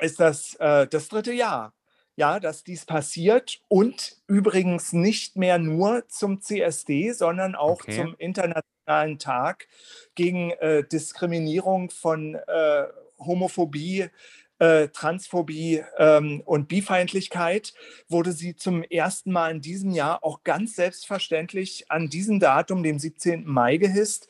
[0.00, 1.72] ist das äh, das dritte Jahr,
[2.16, 7.96] ja, dass dies passiert und übrigens nicht mehr nur zum CSD, sondern auch okay.
[7.96, 9.68] zum Internationalen Tag
[10.14, 12.84] gegen äh, Diskriminierung von äh,
[13.18, 14.08] Homophobie,
[14.58, 17.74] äh, Transphobie ähm, und Bifeindlichkeit
[18.08, 22.98] wurde sie zum ersten Mal in diesem Jahr auch ganz selbstverständlich an diesem Datum, dem
[22.98, 23.46] 17.
[23.46, 24.28] Mai, gehisst.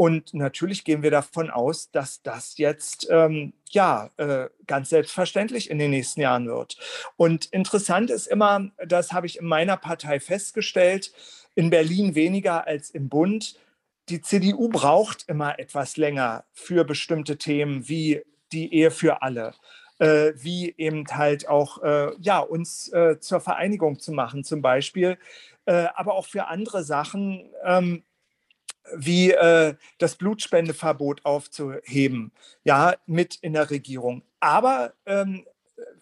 [0.00, 5.78] Und natürlich gehen wir davon aus, dass das jetzt ähm, ja äh, ganz selbstverständlich in
[5.78, 6.78] den nächsten Jahren wird.
[7.18, 11.12] Und interessant ist immer, das habe ich in meiner Partei festgestellt,
[11.54, 13.60] in Berlin weniger als im Bund.
[14.08, 19.52] Die CDU braucht immer etwas länger für bestimmte Themen wie die Ehe für alle
[19.98, 25.18] äh, wie eben halt auch äh, ja, uns äh, zur Vereinigung zu machen zum Beispiel,
[25.66, 27.50] äh, aber auch für andere Sachen.
[27.62, 28.02] Ähm,
[28.94, 32.32] wie äh, das Blutspendeverbot aufzuheben,
[32.64, 34.22] ja, mit in der Regierung.
[34.40, 35.44] Aber ähm,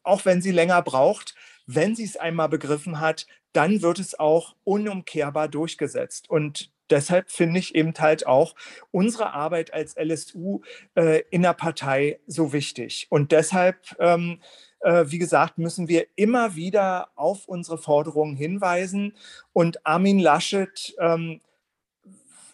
[0.02, 1.34] auch wenn sie länger braucht,
[1.66, 6.30] wenn sie es einmal begriffen hat, dann wird es auch unumkehrbar durchgesetzt.
[6.30, 8.54] Und deshalb finde ich eben halt auch
[8.90, 10.62] unsere Arbeit als LSU
[10.94, 13.06] äh, in der Partei so wichtig.
[13.10, 14.40] Und deshalb, ähm,
[14.80, 19.16] äh, wie gesagt, müssen wir immer wieder auf unsere Forderungen hinweisen.
[19.52, 21.40] Und Armin Laschet ähm,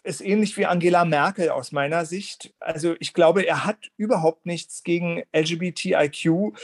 [0.05, 2.53] ist ähnlich wie Angela Merkel aus meiner Sicht.
[2.59, 6.55] Also ich glaube, er hat überhaupt nichts gegen LGBTIQ,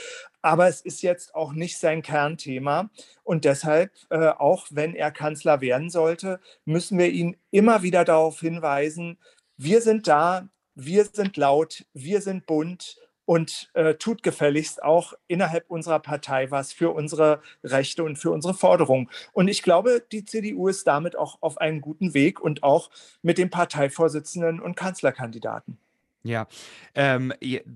[0.42, 2.90] aber es ist jetzt auch nicht sein Kernthema.
[3.24, 8.40] Und deshalb, äh, auch wenn er Kanzler werden sollte, müssen wir ihn immer wieder darauf
[8.40, 9.18] hinweisen,
[9.56, 15.70] wir sind da, wir sind laut, wir sind bunt und äh, tut gefälligst auch innerhalb
[15.70, 19.08] unserer Partei was für unsere Rechte und für unsere Forderungen.
[19.32, 22.90] Und ich glaube, die CDU ist damit auch auf einem guten Weg und auch
[23.22, 25.78] mit dem Parteivorsitzenden und Kanzlerkandidaten.
[26.24, 26.46] Ja,
[26.94, 27.32] ähm,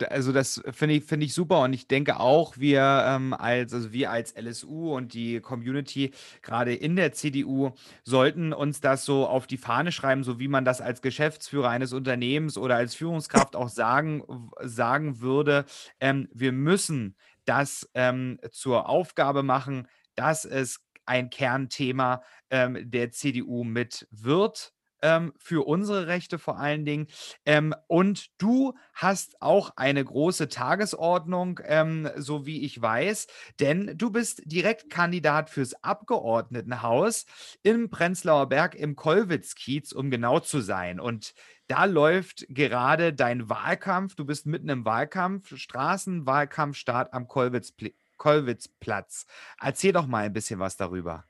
[0.08, 3.92] also das finde ich, finde ich super und ich denke auch, wir ähm, als, also
[3.92, 7.72] wir als LSU und die Community gerade in der CDU
[8.04, 11.92] sollten uns das so auf die Fahne schreiben, so wie man das als Geschäftsführer eines
[11.92, 14.22] Unternehmens oder als Führungskraft auch sagen,
[14.62, 15.64] sagen würde.
[15.98, 23.64] Ähm, wir müssen das ähm, zur Aufgabe machen, dass es ein Kernthema ähm, der CDU
[23.64, 27.06] mit wird ähm, für unsere Rechte vor allen Dingen.
[27.44, 33.26] Ähm, und du hast auch eine große Tagesordnung, ähm, so wie ich weiß,
[33.60, 37.26] denn du bist Direktkandidat fürs Abgeordnetenhaus
[37.62, 41.00] im Prenzlauer Berg im Kollwitz-Kiez, um genau zu sein.
[41.00, 41.34] Und
[41.68, 44.14] da läuft gerade dein Wahlkampf.
[44.14, 47.72] Du bist mitten im Wahlkampf, Straßenwahlkampfstart am Kollwitz
[48.16, 49.26] Kollwitzplatz.
[49.60, 51.24] Erzähl doch mal ein bisschen was darüber.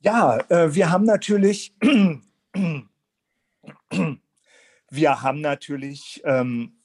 [0.00, 1.74] Ja, äh, wir haben natürlich
[4.90, 6.76] wir haben natürlich ähm,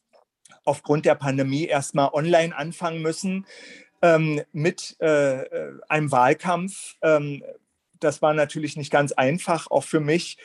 [0.66, 3.46] aufgrund der Pandemie erstmal online anfangen müssen
[4.02, 5.46] ähm, mit äh,
[5.88, 6.96] einem Wahlkampf.
[7.02, 7.44] Ähm,
[8.00, 10.38] das war natürlich nicht ganz einfach, auch für mich,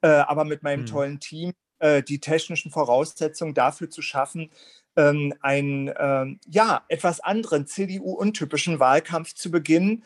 [0.00, 0.86] äh, aber mit meinem mhm.
[0.86, 4.50] tollen Team äh, die technischen Voraussetzungen dafür zu schaffen,
[4.96, 10.04] ähm, einen ähm, ja, etwas anderen CDU-untypischen Wahlkampf zu beginnen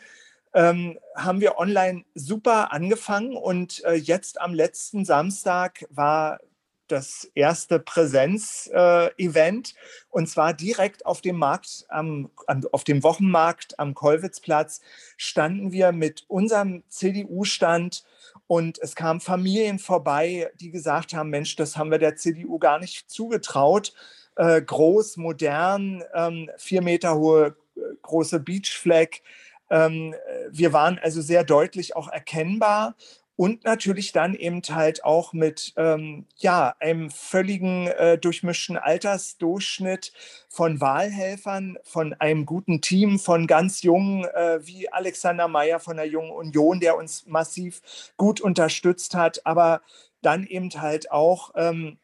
[0.57, 6.39] ähm, haben wir online super angefangen und äh, jetzt am letzten Samstag war
[6.87, 9.73] das erste Präsenz-Event äh,
[10.09, 12.31] und zwar direkt auf dem Markt, am,
[12.71, 14.81] auf dem Wochenmarkt am Kollwitzplatz
[15.15, 18.03] standen wir mit unserem CDU-Stand
[18.47, 22.79] und es kamen Familien vorbei, die gesagt haben, Mensch, das haben wir der CDU gar
[22.79, 23.93] nicht zugetraut.
[24.35, 29.21] Äh, groß, modern, ähm, vier Meter hohe äh, große Beachflag,
[29.69, 30.15] ähm,
[30.49, 32.95] wir waren also sehr deutlich auch erkennbar
[33.37, 40.11] und natürlich dann eben halt auch mit ähm, ja, einem völligen äh, durchmischten Altersdurchschnitt
[40.49, 46.07] von Wahlhelfern, von einem guten Team, von ganz jungen äh, wie Alexander Meyer von der
[46.07, 47.81] Jungen Union, der uns massiv
[48.17, 49.81] gut unterstützt hat, aber
[50.23, 51.99] dann eben halt auch ähm,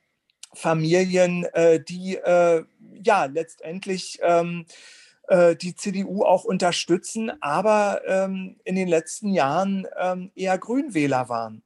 [0.54, 2.64] Familien, äh, die äh,
[3.04, 10.32] ja letztendlich ähm, äh, die CDU auch unterstützen, aber ähm, in den letzten Jahren ähm,
[10.36, 11.64] eher Grünwähler waren.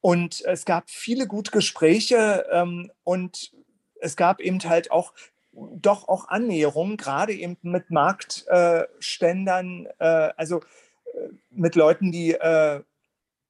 [0.00, 3.52] Und es gab viele gute Gespräche ähm, und
[4.00, 5.12] es gab eben halt auch
[5.54, 12.82] doch auch Annäherungen, gerade eben mit Marktständern, äh, also äh, mit Leuten, die äh,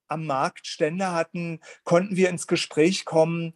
[0.08, 3.54] am Markt Stände hatten, konnten wir ins Gespräch kommen, äh,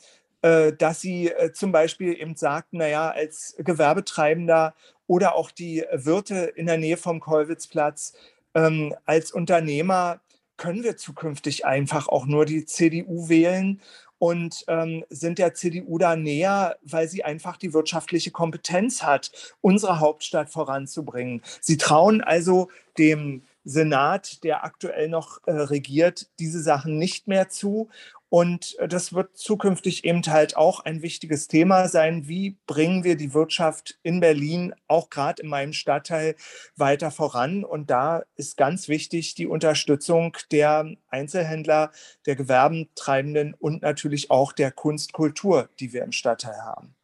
[0.73, 4.75] dass sie äh, zum Beispiel eben sagten, naja, als Gewerbetreibender
[5.07, 8.15] oder auch die Wirte in der Nähe vom Kollwitzplatz.
[8.55, 10.21] Ähm, als Unternehmer
[10.57, 13.81] können wir zukünftig einfach auch nur die CDU wählen
[14.19, 20.01] und ähm, sind der CDU da näher, weil sie einfach die wirtschaftliche Kompetenz hat, unsere
[20.01, 21.43] Hauptstadt voranzubringen.
[21.61, 27.89] Sie trauen also dem Senat, der aktuell noch äh, regiert, diese Sachen nicht mehr zu.
[28.31, 32.29] Und äh, das wird zukünftig eben halt auch ein wichtiges Thema sein.
[32.29, 36.35] Wie bringen wir die Wirtschaft in Berlin, auch gerade in meinem Stadtteil,
[36.77, 37.65] weiter voran?
[37.65, 41.91] Und da ist ganz wichtig die Unterstützung der Einzelhändler,
[42.27, 46.98] der Gewerbentreibenden und natürlich auch der Kunstkultur, die wir im Stadtteil haben.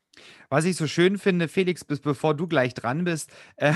[0.49, 3.73] Was ich so schön finde, Felix, bis bevor du gleich dran bist, äh,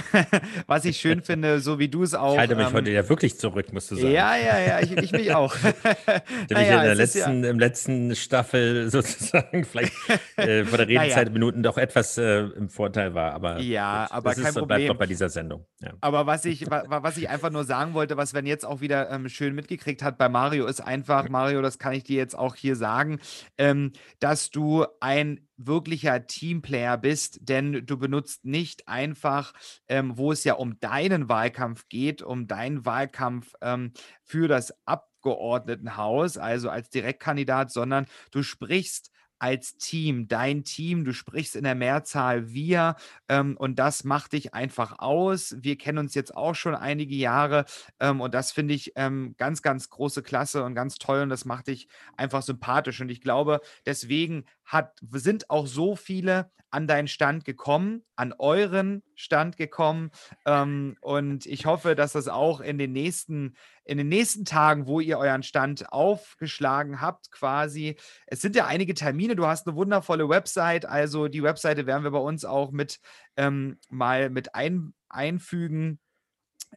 [0.66, 2.34] was ich schön finde, so wie du es auch.
[2.34, 4.12] Ich halte mich ähm, heute ja wirklich zurück, musst du sagen.
[4.12, 5.54] Ja, ja, ja, ich, ich mich auch.
[6.50, 9.92] naja, in der letzten, ja, im letzten Staffel sozusagen vielleicht
[10.36, 11.30] äh, vor der Redezeit naja.
[11.30, 13.32] Minuten doch etwas äh, im Vorteil war.
[13.32, 14.76] Aber ja, gut, aber das kein ist, Problem.
[14.78, 15.66] bleibt doch bei dieser Sendung.
[15.80, 15.92] Ja.
[16.00, 19.28] Aber was ich, was ich einfach nur sagen wollte, was Sven jetzt auch wieder ähm,
[19.28, 22.76] schön mitgekriegt hat bei Mario, ist einfach, Mario, das kann ich dir jetzt auch hier
[22.76, 23.18] sagen,
[23.56, 29.52] ähm, dass du ein wirklicher Teamplayer bist, denn du benutzt nicht einfach,
[29.88, 33.92] ähm, wo es ja um deinen Wahlkampf geht, um deinen Wahlkampf ähm,
[34.22, 41.56] für das Abgeordnetenhaus, also als Direktkandidat, sondern du sprichst als Team, dein Team, du sprichst
[41.56, 42.96] in der Mehrzahl wir
[43.28, 45.56] ähm, und das macht dich einfach aus.
[45.60, 47.64] Wir kennen uns jetzt auch schon einige Jahre
[48.00, 51.44] ähm, und das finde ich ähm, ganz, ganz große Klasse und ganz toll und das
[51.44, 57.08] macht dich einfach sympathisch und ich glaube, deswegen hat, sind auch so viele an deinen
[57.08, 60.10] Stand gekommen, an euren Stand gekommen.
[60.44, 65.00] Ähm, und ich hoffe, dass das auch in den nächsten, in den nächsten Tagen, wo
[65.00, 67.96] ihr euren Stand aufgeschlagen habt, quasi.
[68.26, 69.34] Es sind ja einige Termine.
[69.34, 70.84] Du hast eine wundervolle Website.
[70.84, 73.00] Also die Webseite werden wir bei uns auch mit
[73.36, 75.98] ähm, mal mit ein, einfügen.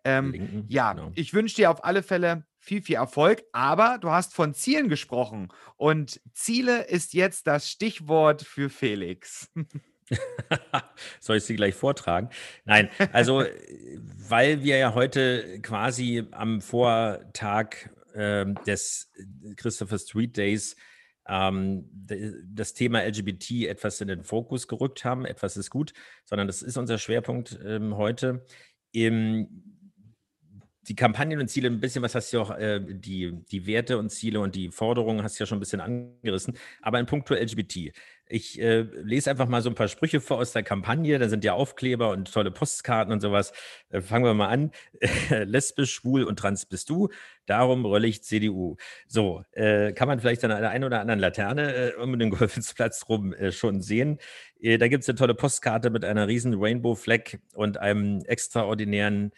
[0.06, 1.12] Ähm, ja, genau.
[1.16, 3.44] ich wünsche dir auf alle Fälle viel, viel Erfolg.
[3.52, 9.52] Aber du hast von Zielen gesprochen und Ziele ist jetzt das Stichwort für Felix.
[11.20, 12.30] Soll ich sie gleich vortragen?
[12.66, 13.44] Nein, also
[14.30, 19.12] weil wir ja heute quasi am Vortag äh, des
[19.56, 20.76] Christopher Street Days
[21.28, 21.90] ähm,
[22.46, 25.94] das Thema LGBT etwas in den Fokus gerückt haben, etwas ist gut,
[26.26, 28.46] sondern das ist unser Schwerpunkt ähm, heute.
[28.92, 29.81] Im,
[30.88, 34.10] die Kampagnen und Ziele, ein bisschen was hast du auch, äh, die, die Werte und
[34.10, 37.92] Ziele und die Forderungen hast du ja schon ein bisschen angerissen, aber in puncto LGBT.
[38.28, 41.44] Ich äh, lese einfach mal so ein paar Sprüche vor aus der Kampagne, da sind
[41.44, 43.52] ja Aufkleber und tolle Postkarten und sowas.
[43.90, 44.72] Äh, fangen wir mal an.
[45.30, 47.10] Lesbisch, schwul und trans bist du,
[47.46, 48.78] darum rolle ich CDU.
[49.08, 53.08] So, äh, kann man vielleicht an einer einen oder anderen Laterne äh, um den Golfplatz
[53.08, 54.18] rum äh, schon sehen.
[54.62, 59.32] da gibt es eine tolle Postkarte mit einer riesen Rainbow-Flag und einem extraordinären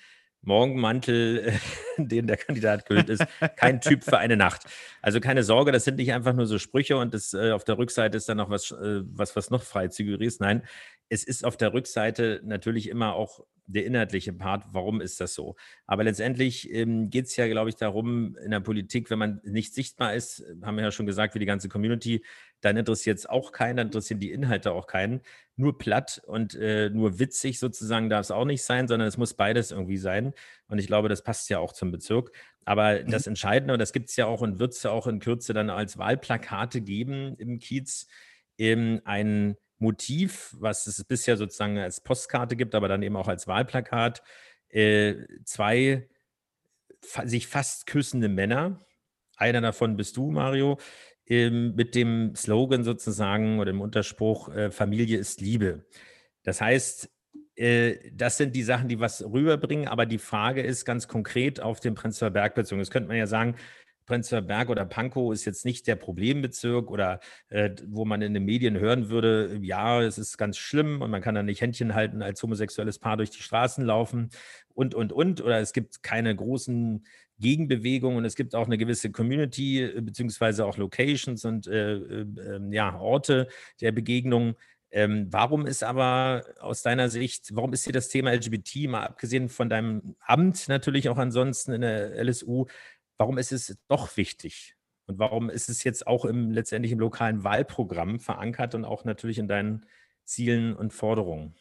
[0.44, 1.54] Morgenmantel,
[1.98, 3.26] den der Kandidat gehüllt ist,
[3.56, 4.64] kein Typ für eine Nacht.
[5.02, 7.78] Also keine Sorge, das sind nicht einfach nur so Sprüche und das, äh, auf der
[7.78, 10.42] Rückseite ist dann noch was, äh, was, was noch freizügiger ist.
[10.42, 10.64] Nein,
[11.10, 15.56] es ist auf der Rückseite natürlich immer auch der inhaltliche Part, warum ist das so?
[15.86, 19.74] Aber letztendlich ähm, geht es ja, glaube ich, darum, in der Politik, wenn man nicht
[19.74, 22.24] sichtbar ist, haben wir ja schon gesagt, wie die ganze Community,
[22.62, 25.22] dann interessiert es auch keinen, dann interessieren die Inhalte auch keinen.
[25.56, 29.34] Nur platt und äh, nur witzig sozusagen darf es auch nicht sein, sondern es muss
[29.34, 30.34] beides irgendwie sein.
[30.68, 32.32] Und ich glaube, das passt ja auch zum Bezirk.
[32.66, 33.12] Aber mhm.
[33.12, 35.54] das Entscheidende, und das gibt es ja auch und wird es ja auch in Kürze
[35.54, 38.08] dann als Wahlplakate geben im Kiez,
[38.58, 43.48] ähm, ein Motiv, was es bisher sozusagen als Postkarte gibt, aber dann eben auch als
[43.48, 44.24] Wahlplakat.
[44.70, 45.16] Äh,
[45.46, 46.08] zwei
[47.02, 48.80] fa sich fast küssende Männer.
[49.36, 50.78] Einer davon bist du, Mario,
[51.28, 55.86] äh, mit dem Slogan sozusagen oder dem Unterspruch, äh, Familie ist Liebe.
[56.44, 57.10] Das heißt,
[57.56, 61.80] äh, das sind die Sachen, die was rüberbringen, aber die Frage ist ganz konkret auf
[61.80, 62.80] den Prenzlauer Berg bezogen.
[62.80, 63.56] Das könnte man ja sagen,
[64.06, 68.46] Prenzlauer Berg oder Pankow ist jetzt nicht der Problembezirk oder äh, wo man in den
[68.46, 72.22] Medien hören würde, ja, es ist ganz schlimm und man kann da nicht Händchen halten
[72.22, 74.30] als homosexuelles Paar durch die Straßen laufen
[74.74, 75.42] und, und, und.
[75.42, 77.06] Oder es gibt keine großen
[77.40, 82.26] Gegenbewegungen und es gibt auch eine gewisse Community äh, beziehungsweise auch Locations und äh, äh,
[82.72, 83.48] ja, Orte
[83.82, 84.56] der Begegnung.
[84.96, 89.50] Ähm, warum ist aber aus deiner Sicht, warum ist dir das Thema LGBT, mal abgesehen
[89.50, 92.68] von deinem Amt natürlich auch ansonsten in der LSU,
[93.24, 94.76] warum ist es doch wichtig?
[95.08, 99.38] Und warum ist es jetzt auch im letztendlich im lokalen Wahlprogramm verankert und auch natürlich
[99.38, 99.86] in deinen
[100.26, 101.56] Zielen und Forderungen?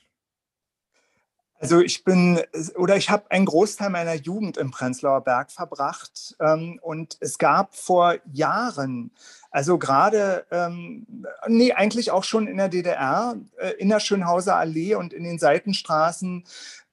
[1.60, 2.40] Also ich bin
[2.74, 7.76] oder ich habe einen Großteil meiner Jugend im Prenzlauer Berg verbracht ähm, und es gab
[7.76, 9.12] vor Jahren,
[9.52, 11.06] also gerade, ähm,
[11.46, 15.38] nee, eigentlich auch schon in der DDR, äh, in der Schönhauser Allee und in den
[15.38, 16.42] Seitenstraßen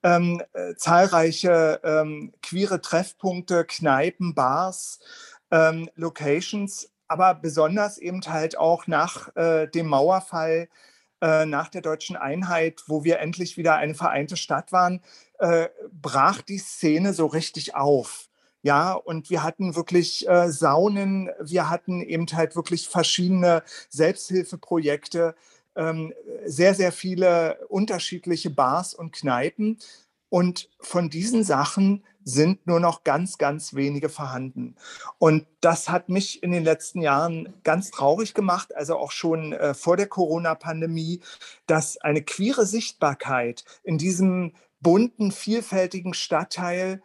[0.03, 4.99] ähm, äh, zahlreiche ähm, queere Treffpunkte, Kneipen, Bars,
[5.51, 10.69] ähm, Locations, aber besonders eben halt auch nach äh, dem Mauerfall,
[11.21, 15.01] äh, nach der deutschen Einheit, wo wir endlich wieder eine vereinte Stadt waren,
[15.39, 18.29] äh, brach die Szene so richtig auf.
[18.61, 25.35] Ja, und wir hatten wirklich äh, Saunen, wir hatten eben halt wirklich verschiedene Selbsthilfeprojekte,
[26.45, 29.77] sehr, sehr viele unterschiedliche Bars und Kneipen.
[30.29, 34.75] Und von diesen Sachen sind nur noch ganz, ganz wenige vorhanden.
[35.17, 39.73] Und das hat mich in den letzten Jahren ganz traurig gemacht, also auch schon äh,
[39.73, 41.21] vor der Corona-Pandemie,
[41.65, 47.01] dass eine queere Sichtbarkeit in diesem bunten, vielfältigen Stadtteil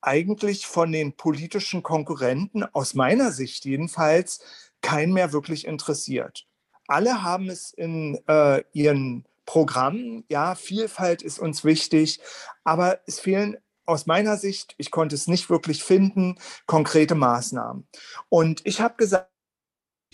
[0.00, 4.40] eigentlich von den politischen Konkurrenten, aus meiner Sicht jedenfalls,
[4.80, 6.47] kein mehr wirklich interessiert.
[6.88, 10.24] Alle haben es in äh, ihren Programmen.
[10.28, 12.20] Ja, Vielfalt ist uns wichtig,
[12.64, 17.86] aber es fehlen aus meiner Sicht, ich konnte es nicht wirklich finden, konkrete Maßnahmen.
[18.28, 19.30] Und ich habe gesagt,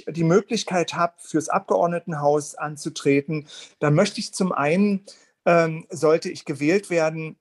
[0.08, 3.48] die Möglichkeit habe, fürs Abgeordnetenhaus anzutreten,
[3.78, 5.04] dann möchte ich zum einen,
[5.44, 7.36] ähm, sollte ich gewählt werden,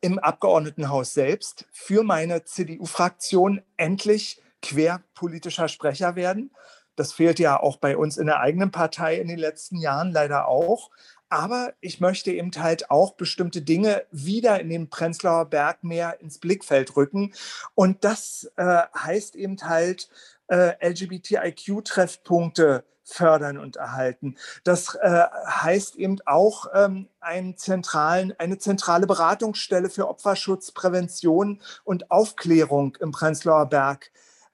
[0.00, 6.50] im Abgeordnetenhaus selbst für meine CDU-Fraktion endlich querpolitischer Sprecher werden.
[6.98, 10.48] Das fehlt ja auch bei uns in der eigenen Partei in den letzten Jahren leider
[10.48, 10.90] auch.
[11.28, 16.38] Aber ich möchte eben halt auch bestimmte Dinge wieder in den Prenzlauer Berg mehr ins
[16.38, 17.34] Blickfeld rücken.
[17.74, 20.08] Und das äh, heißt eben halt
[20.48, 24.36] äh, LGBTIQ-Treffpunkte fördern und erhalten.
[24.64, 32.10] Das äh, heißt eben auch ähm, einen zentralen, eine zentrale Beratungsstelle für Opferschutz, Prävention und
[32.10, 34.10] Aufklärung im Prenzlauer Berg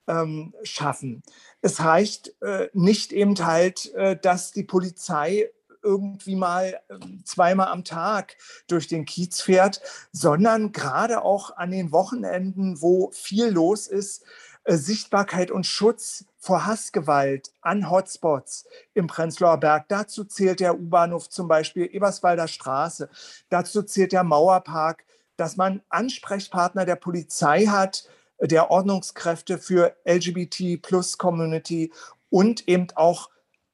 [0.06, 1.22] ähm, schaffen.
[1.64, 5.48] Es reicht äh, nicht eben halt, äh, dass die Polizei
[5.82, 8.36] irgendwie mal ähm, zweimal am Tag
[8.66, 9.80] durch den Kiez fährt,
[10.12, 14.26] sondern gerade auch an den Wochenenden, wo viel los ist,
[14.64, 19.86] äh, Sichtbarkeit und Schutz vor Hassgewalt an Hotspots im Prenzlauer Berg.
[19.88, 23.08] Dazu zählt der U-Bahnhof zum Beispiel Eberswalder Straße.
[23.48, 25.06] Dazu zählt der Mauerpark,
[25.38, 28.06] dass man Ansprechpartner der Polizei hat,
[28.46, 31.92] der Ordnungskräfte für LGBT Plus Community
[32.30, 33.30] und eben auch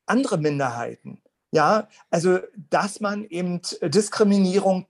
[0.06, 1.20] andere Minderheiten.
[1.52, 2.38] Ja, also
[2.70, 4.86] dass man eben Diskriminierung,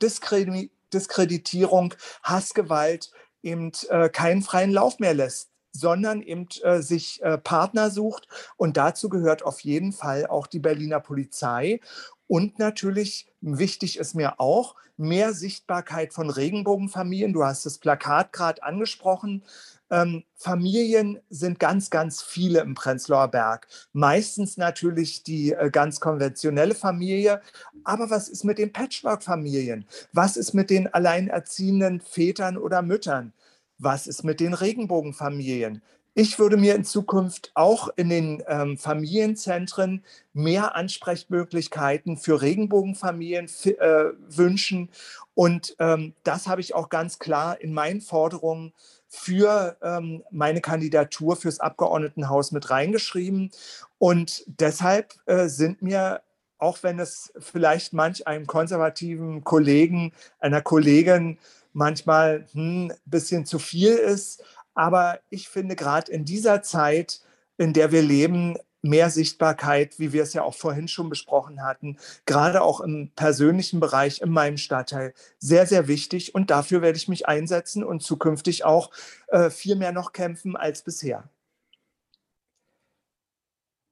[0.92, 3.10] Diskreditierung, Hassgewalt
[3.42, 8.26] eben äh, keinen freien Lauf mehr lässt sondern eben äh, sich äh, Partner sucht.
[8.56, 11.80] Und dazu gehört auf jeden Fall auch die Berliner Polizei.
[12.30, 17.32] Und natürlich wichtig ist mir auch mehr Sichtbarkeit von Regenbogenfamilien.
[17.32, 19.42] Du hast das Plakat gerade angesprochen.
[19.90, 23.66] Ähm, Familien sind ganz, ganz viele im Prenzlauer Berg.
[23.92, 27.42] Meistens natürlich die äh, ganz konventionelle Familie.
[27.82, 29.84] Aber was ist mit den Patchwork-Familien?
[30.12, 33.32] Was ist mit den alleinerziehenden Vätern oder Müttern?
[33.78, 35.82] Was ist mit den Regenbogenfamilien?
[36.22, 40.04] Ich würde mir in Zukunft auch in den ähm, Familienzentren
[40.34, 44.90] mehr Ansprechmöglichkeiten für Regenbogenfamilien äh, wünschen.
[45.32, 48.74] Und ähm, das habe ich auch ganz klar in meinen Forderungen
[49.08, 53.50] für ähm, meine Kandidatur fürs Abgeordnetenhaus mit reingeschrieben.
[53.96, 56.20] Und deshalb äh, sind mir,
[56.58, 61.38] auch wenn es vielleicht manch einem konservativen Kollegen, einer Kollegin
[61.72, 64.42] manchmal ein hm, bisschen zu viel ist,
[64.80, 67.20] aber ich finde gerade in dieser Zeit,
[67.58, 71.98] in der wir leben, mehr Sichtbarkeit, wie wir es ja auch vorhin schon besprochen hatten,
[72.24, 76.34] gerade auch im persönlichen Bereich in meinem Stadtteil, sehr, sehr wichtig.
[76.34, 78.90] Und dafür werde ich mich einsetzen und zukünftig auch
[79.28, 81.28] äh, viel mehr noch kämpfen als bisher.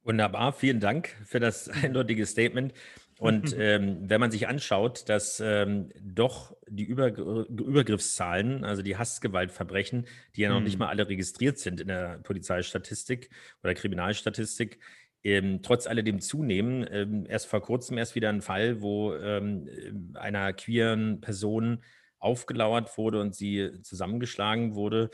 [0.05, 2.73] Wunderbar, vielen Dank für das eindeutige Statement.
[3.19, 10.07] Und ähm, wenn man sich anschaut, dass ähm, doch die Über Übergriffszahlen, also die Hassgewaltverbrechen,
[10.37, 10.81] die ja noch nicht mhm.
[10.81, 13.31] mal alle registriert sind in der Polizeistatistik
[13.63, 14.79] oder Kriminalstatistik,
[15.25, 16.87] ähm, trotz alledem zunehmen.
[16.91, 21.83] Ähm, erst vor kurzem erst wieder ein Fall, wo ähm, einer queeren Person
[22.19, 25.11] aufgelauert wurde und sie zusammengeschlagen wurde.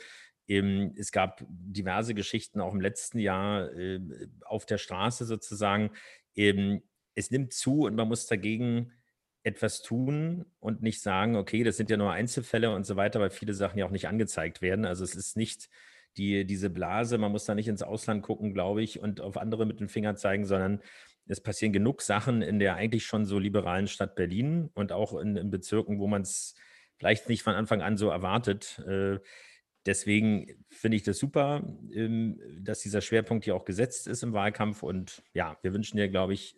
[0.47, 3.99] Ähm, es gab diverse Geschichten auch im letzten Jahr äh,
[4.41, 5.89] auf der Straße sozusagen
[7.15, 8.91] es nimmt zu und man muss dagegen
[9.43, 13.29] etwas tun und nicht sagen, okay, das sind ja nur Einzelfälle und so weiter, weil
[13.29, 14.85] viele Sachen ja auch nicht angezeigt werden.
[14.85, 15.69] Also es ist nicht
[16.17, 19.65] die, diese Blase, man muss da nicht ins Ausland gucken, glaube ich, und auf andere
[19.65, 20.81] mit dem Finger zeigen, sondern
[21.27, 25.35] es passieren genug Sachen in der eigentlich schon so liberalen Stadt Berlin und auch in,
[25.35, 26.55] in Bezirken, wo man es
[26.97, 28.79] vielleicht nicht von Anfang an so erwartet.
[28.87, 29.19] Äh,
[29.85, 31.61] Deswegen finde ich das super,
[31.93, 34.81] ähm, dass dieser Schwerpunkt hier auch gesetzt ist im Wahlkampf.
[34.81, 36.57] Und ja, wir wünschen dir, glaube ich,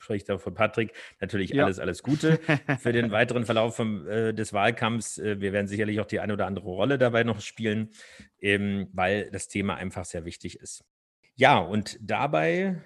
[0.00, 1.64] spreche da von Patrick, natürlich ja.
[1.64, 2.40] alles, alles Gute
[2.80, 5.18] für den weiteren Verlauf vom, äh, des Wahlkampfs.
[5.18, 7.90] Äh, wir werden sicherlich auch die eine oder andere Rolle dabei noch spielen,
[8.40, 10.84] ähm, weil das Thema einfach sehr wichtig ist.
[11.36, 12.82] Ja, und dabei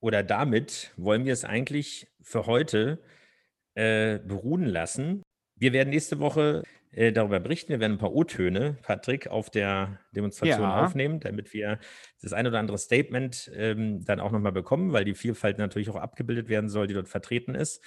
[0.00, 3.00] oder damit wollen wir es eigentlich für heute
[3.74, 5.22] äh, beruhen lassen.
[5.56, 6.62] Wir werden nächste Woche
[6.92, 7.70] äh, darüber berichten.
[7.70, 10.84] Wir werden ein paar O-Töne, Patrick, auf der Demonstration ja.
[10.84, 11.78] aufnehmen, damit wir
[12.20, 15.96] das ein oder andere Statement ähm, dann auch nochmal bekommen, weil die Vielfalt natürlich auch
[15.96, 17.82] abgebildet werden soll, die dort vertreten ist.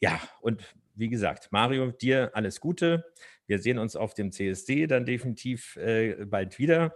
[0.00, 0.62] Ja, und
[0.94, 3.04] wie gesagt, Mario, dir alles Gute.
[3.46, 6.94] Wir sehen uns auf dem CSD dann definitiv äh, bald wieder.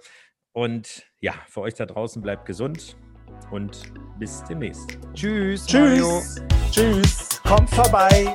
[0.52, 2.96] Und ja, für euch da draußen bleibt gesund
[3.50, 4.98] und bis demnächst.
[5.14, 5.66] Tschüss.
[5.66, 6.42] Tschüss.
[6.70, 7.40] Tschüss.
[7.42, 8.34] Kommt vorbei.